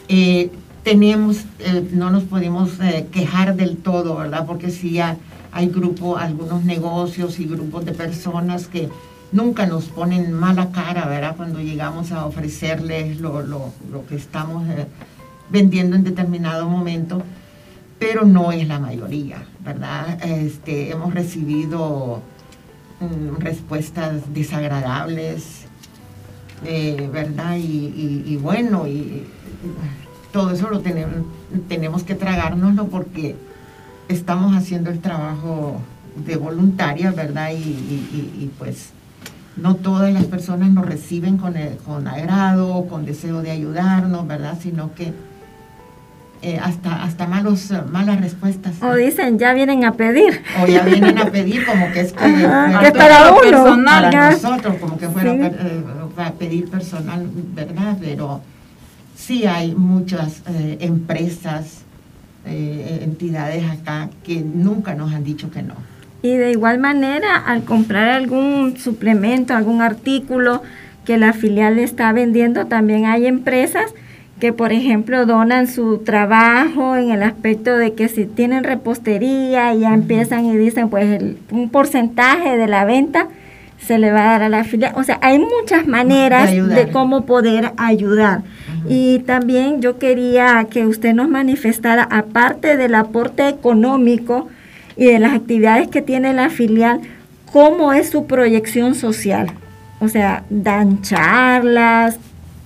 [0.09, 0.51] Eh,
[0.83, 4.45] tenemos, eh, no nos podemos eh, quejar del todo, ¿verdad?
[4.45, 5.15] Porque sí hay,
[5.51, 8.89] hay grupos, algunos negocios y grupos de personas que
[9.31, 11.35] nunca nos ponen mala cara, ¿verdad?
[11.37, 14.85] Cuando llegamos a ofrecerles lo, lo- lo que estamos eh,
[15.49, 17.23] vendiendo en determinado momento,
[18.03, 20.21] pero no es la mayoría, ¿verdad?
[20.25, 22.21] Este, hemos recibido
[22.99, 25.65] mm, respuestas desagradables,
[26.65, 27.55] eh, ¿verdad?
[27.57, 29.25] Y, bueno, y,
[30.33, 31.25] todo eso lo tenemos,
[31.69, 33.37] tenemos que tragárnoslo porque
[34.09, 35.79] estamos haciendo el trabajo
[36.25, 37.51] de voluntaria, ¿verdad?
[37.53, 38.89] Y, pues
[39.55, 41.53] no todas las personas nos reciben con,
[41.85, 44.57] con agrado, con deseo de ayudarnos, ¿verdad?
[44.61, 45.13] Sino que
[46.43, 48.73] eh, hasta, hasta malos, malas respuestas.
[48.81, 50.41] O dicen, ya vienen a pedir.
[50.61, 53.41] O ya vienen a pedir como que es que, Ajá, que para uno.
[53.41, 55.39] personal, para nosotros, como que fuera Sí.
[55.41, 55.83] eh,
[56.15, 57.97] para pedir personal, ¿verdad?
[57.99, 58.41] Pero
[59.15, 61.79] sí hay muchas eh, empresas,
[62.45, 65.75] eh, entidades acá que nunca nos han dicho que no.
[66.21, 70.61] Y de igual manera, al comprar algún suplemento, algún artículo
[71.05, 73.93] que la filial está vendiendo, también hay empresas
[74.43, 79.93] que, por ejemplo, donan su trabajo en el aspecto de que si tienen repostería, ya
[79.93, 83.29] empiezan y dicen, pues el- un porcentaje de la venta
[83.79, 84.91] se le va a dar a la filial.
[84.97, 88.41] O sea, hay muchas maneras De cómo poder ayudar.
[88.89, 94.49] Y también yo quería que usted nos manifestara, aparte del aporte económico
[94.97, 96.99] y de las actividades que tiene la filial,
[97.53, 99.51] cómo es su proyección social.
[100.01, 102.19] O sea, dan charlas.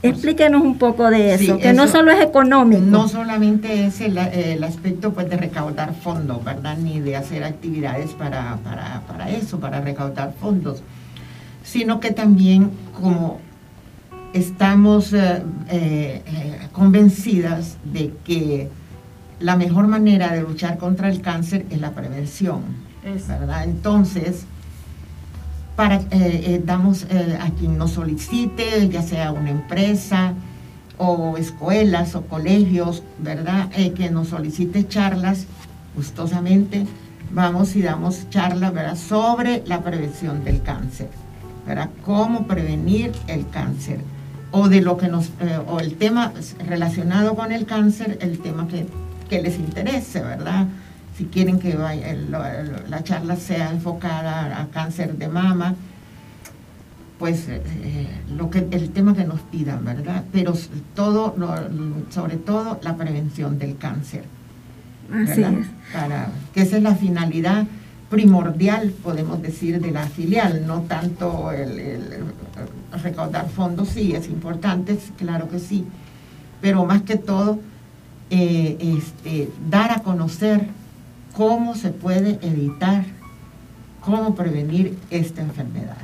[0.04, 2.82] Explíquenos un poco de eso, Sí, que no solo es económico.
[2.86, 6.78] No solamente es el, el aspecto pues, de recaudar fondos, ¿verdad?
[6.78, 10.84] Ni de hacer actividades para, para, para eso, para recaudar fondos,
[11.64, 13.39] sino que también como
[14.34, 18.70] estamos eh, eh, eh, convencidas de que
[19.39, 22.62] la mejor manera de luchar contra el cáncer es la prevención,
[23.04, 23.64] Es- ¿verdad?
[23.64, 24.45] Entonces,
[25.78, 30.34] para, eh, eh, damos eh, a quien nos solicite, ya sea una empresa
[30.97, 33.69] o escuelas o colegios, ¿verdad?
[33.75, 35.45] Eh, que nos solicite charlas,
[35.95, 36.88] gustosamente
[37.32, 38.97] vamos y damos charlas, ¿verdad?
[38.97, 41.09] Sobre la prevención del cáncer,
[41.67, 41.91] ¿verdad?
[42.03, 43.99] Cómo prevenir el cáncer
[44.49, 45.30] o de lo que nos,
[45.67, 46.34] o el tema
[46.67, 48.88] relacionado con el cáncer, el tema que,
[49.30, 50.65] que les interese, ¿verdad?
[51.18, 52.39] Si quieren que vaya, el- lo-
[52.89, 55.74] la charla sea enfocada a cáncer de mama,
[57.18, 60.24] pues eh, eh, lo que el tema que nos pidan, ¿verdad?
[60.32, 60.53] Pero
[60.95, 64.26] todo, lo- sobre todo la prevención del cáncer,
[65.11, 65.53] Así ¿verdad?
[65.59, 65.68] es.
[65.91, 67.65] Para que esa es la finalidad
[68.11, 74.28] primordial, podemos decir, de la filial, no tanto el, el- el recaudar fondos, sí, es
[74.30, 75.84] importante, claro que sí,
[76.61, 77.59] pero más que todo,
[78.30, 80.68] eh, este, dar a conocer
[81.38, 83.03] cómo se puede evitar,
[84.01, 85.97] cómo prevenir esta enfermedad.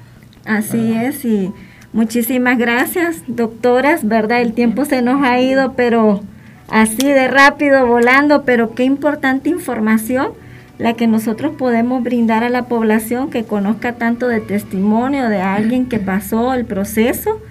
[0.45, 1.05] Así ¿verdad?
[1.05, 1.51] es, y
[1.91, 4.43] muchísimas gracias, doctoras, ¿verdad?
[4.43, 6.21] El tiempo se nos ha ido, pero
[6.69, 10.33] así de rápido, volando, pero qué importante información
[10.77, 15.87] la que nosotros podemos brindar a la población que conozca tanto de testimonio de alguien
[15.87, 17.41] que pasó el proceso,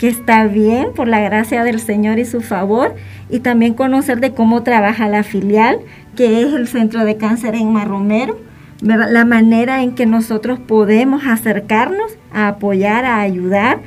[0.00, 2.94] que está bien por la gracia del Señor y su favor,
[3.28, 5.78] y también conocer de cómo trabaja la filial,
[6.16, 8.40] que es el Centro de Cáncer en Marromero,
[8.80, 13.80] la manera en que nosotros podemos acercarnos a apoyar, a ayudar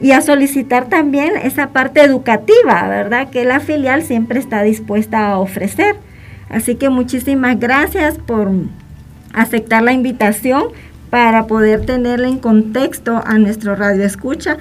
[0.00, 3.28] y a solicitar también esa parte educativa, ¿verdad?
[3.28, 5.96] Que la filial siempre está dispuesta a ofrecer.
[6.48, 8.50] Así que muchísimas gracias por
[9.34, 10.68] aceptar la invitación
[11.10, 14.56] para poder tenerle en contexto a nuestro radio escucha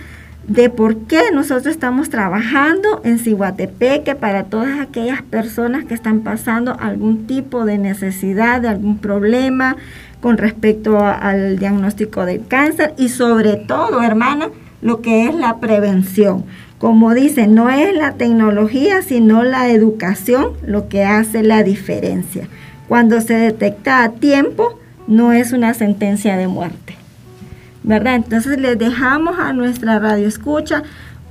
[0.47, 6.75] de por qué nosotros estamos trabajando en Cihuatepeque para todas aquellas personas que están pasando
[6.79, 9.75] algún tipo de necesidad, de algún problema
[10.21, 14.49] con respecto al diagnóstico del cáncer y sobre todo, hermana,
[14.81, 16.45] lo que es la prevención.
[16.77, 22.47] Como dice, no es la tecnología, sino la educación lo que hace la diferencia.
[22.87, 26.86] Cuando se detecta a tiempo, no es una sentencia de muerte.
[27.87, 28.15] ¿Verdad?
[28.15, 30.83] Entonces les dejamos a nuestra radio escucha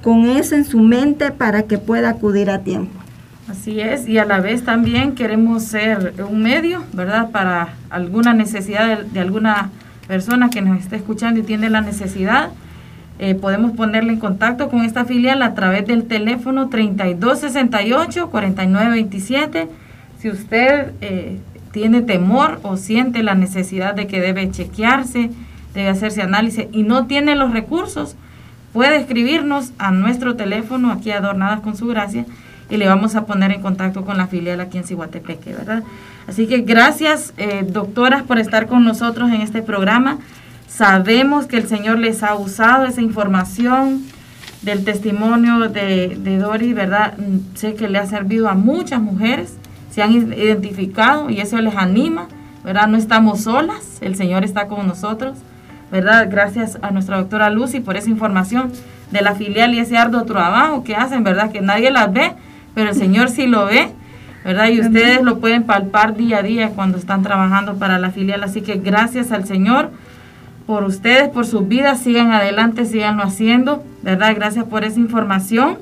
[0.03, 2.99] con eso en su mente para que pueda acudir a tiempo.
[3.49, 7.31] Así es, y a la vez también queremos ser un medio, ¿verdad?
[7.31, 9.71] Para alguna necesidad de, alguna
[10.09, 12.49] persona que nos esté escuchando y tiene la necesidad,
[13.19, 19.69] eh, podemos ponerle en contacto con esta filial a través del teléfono 3268-4927.
[20.19, 21.39] Si usted eh,
[21.71, 25.31] tiene temor o siente la necesidad de que debe chequearse,
[25.77, 28.17] debe hacerse análisis y no tiene los recursos,
[28.73, 32.27] puede escribirnos a nuestro teléfono aquí adornadas con su gracia
[32.69, 35.85] y le vamos a poner en contacto con la filial aquí en Cihuatepeque, ¿verdad?
[36.27, 40.19] Así que gracias, eh, doctoras, por estar con nosotros en este programa.
[40.67, 44.03] Sabemos que el Señor les ha usado esa información
[44.63, 47.17] del testimonio de, de Dori, ¿verdad?
[47.19, 49.57] Mm, Sé que le ha servido a muchas mujeres,
[49.91, 52.27] se han identificado y eso les anima,
[52.65, 52.89] ¿verdad?
[52.89, 55.39] No estamos solas, el Señor está con nosotros,
[55.91, 56.29] ¿verdad?
[56.31, 58.73] Gracias a nuestra doctora Lucy por esa información
[59.11, 61.51] de la filial y ese arduo trabajo que hacen, ¿verdad?
[61.51, 62.33] Que nadie las ve,
[62.75, 63.91] pero el Señor sí lo ve,
[64.45, 64.69] ¿verdad?
[64.69, 68.43] Y ustedes lo pueden palpar día a día cuando están trabajando para la filial.
[68.43, 69.91] Así que gracias al Señor
[70.67, 72.01] por ustedes, por sus vidas.
[72.01, 74.35] Sigan adelante, siganlo haciendo, ¿verdad?
[74.35, 75.79] Gracias por esa información.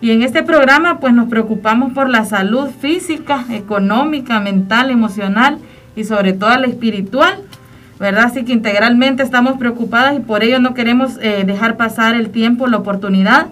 [0.00, 5.58] Y en este programa pues nos preocupamos por la salud física, económica, mental, emocional
[5.94, 7.38] y sobre todo la espiritual,
[7.98, 8.24] ¿verdad?
[8.26, 12.66] Así que integralmente estamos preocupadas y por ello no queremos eh, dejar pasar el tiempo,
[12.66, 13.48] la oportunidad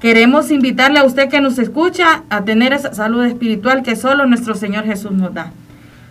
[0.00, 4.54] Queremos invitarle a usted que nos escucha a tener esa salud espiritual que solo nuestro
[4.54, 5.52] Señor Jesús nos da.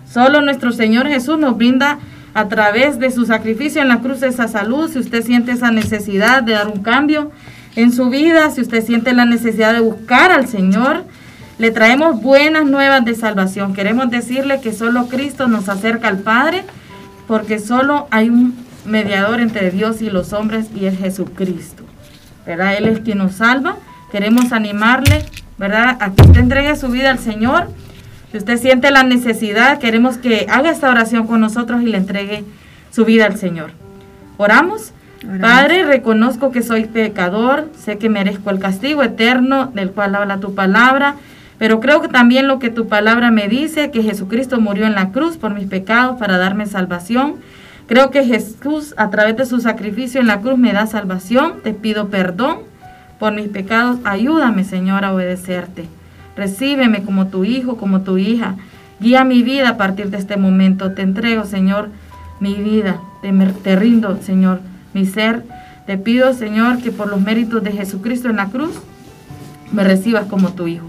[0.08, 1.98] Solo nuestro Señor Jesús nos brinda
[2.36, 4.92] a través de su sacrificio en la cruz esa salud.
[4.92, 7.32] Si usted siente esa necesidad de dar un cambio
[7.76, 11.04] en su vida, si usted siente la necesidad de buscar al Señor,
[11.58, 13.74] le traemos buenas nuevas de salvación.
[13.74, 16.64] Queremos decirle que solo Cristo nos acerca al Padre,
[17.30, 18.56] porque solo hay un
[18.86, 21.84] mediador entre Dios y los hombres y es Jesucristo.
[22.44, 22.76] ¿verdad?
[22.76, 23.76] Él es quien nos salva.
[24.12, 25.24] Queremos animarle,
[25.60, 25.96] ¿verdad?
[26.00, 27.68] A que usted entregue su vida al Señor.
[28.32, 32.46] Si usted siente la necesidad, queremos que haga esta oración con nosotros y le entregue
[32.90, 33.74] su vida al Señor.
[34.38, 34.94] Oramos.
[35.40, 40.56] Padre, reconozco que soy pecador, sé que merezco el castigo eterno del cual habla tu
[40.56, 41.14] palabra,
[41.60, 45.12] pero creo que también lo que tu palabra me dice, que Jesucristo murió en la
[45.12, 47.36] cruz por mis pecados para darme salvación.
[47.86, 51.56] Creo que Jesús a través de su sacrificio en la cruz me da salvación.
[51.62, 52.60] Te pido perdón
[53.20, 54.00] por mis pecados.
[54.06, 55.86] Ayúdame, Señor, a obedecerte.
[56.38, 58.56] Recíbeme como tu hijo, como tu hija.
[59.02, 60.94] Guía mi vida a partir de este momento.
[60.94, 61.90] Te entrego, Señor,
[62.40, 63.02] mi vida.
[63.22, 64.62] Te, te rindo, Señor,
[64.94, 65.44] mi ser.
[65.86, 68.80] Te pido, Señor, que por los méritos de Jesucristo en la cruz
[69.74, 70.86] me recibas como tu hijo.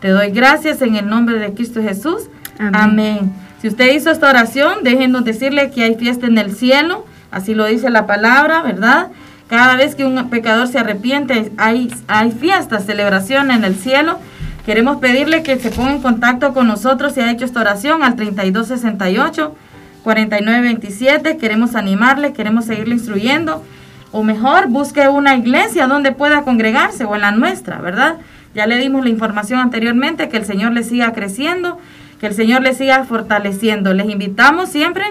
[0.00, 2.28] Te doy gracias en el nombre de Cristo Jesús.
[2.58, 3.32] Amén.
[3.60, 7.66] Si usted hizo esta oración, déjenos decirle que hay fiesta en el cielo, así lo
[7.66, 9.08] dice la palabra, ¿verdad?
[9.48, 14.18] Cada vez que un pecador se arrepiente, hay, hay fiesta, celebración en el cielo.
[14.66, 18.16] Queremos pedirle que se ponga en contacto con nosotros si ha hecho esta oración al
[18.16, 19.54] 3268
[20.02, 21.36] 4927.
[21.36, 23.62] Queremos animarle, queremos seguirle instruyendo.
[24.12, 28.16] O mejor, busque una iglesia donde pueda congregarse o en la nuestra, ¿verdad?
[28.56, 31.78] Ya le dimos la información anteriormente, que el Señor le siga creciendo
[32.20, 33.92] que el Señor les siga fortaleciendo.
[33.94, 35.04] Les invitamos siempre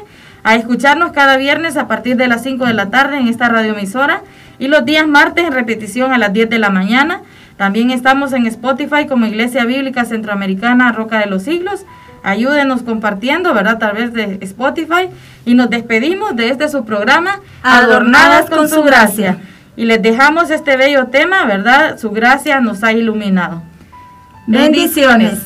[0.43, 4.22] a escucharnos cada viernes a partir de las 5 de la tarde en esta radioemisora
[4.60, 7.22] y los días martes en repetición a las 10 de la mañana.
[7.58, 11.86] También estamos en Spotify como Iglesia Bíblica Centroamericana Roca de los Siglos.
[12.24, 13.76] Ayúdenos compartiendo, ¿verdad?
[13.76, 15.10] A través de Spotify.
[15.46, 19.38] Y nos despedimos de este su programa, Adornadas con su gracia.
[19.78, 21.97] Y les dejamos este bello tema, ¿verdad?
[21.99, 23.61] Su gracia nos ha iluminado.
[24.47, 25.39] Bendiciones.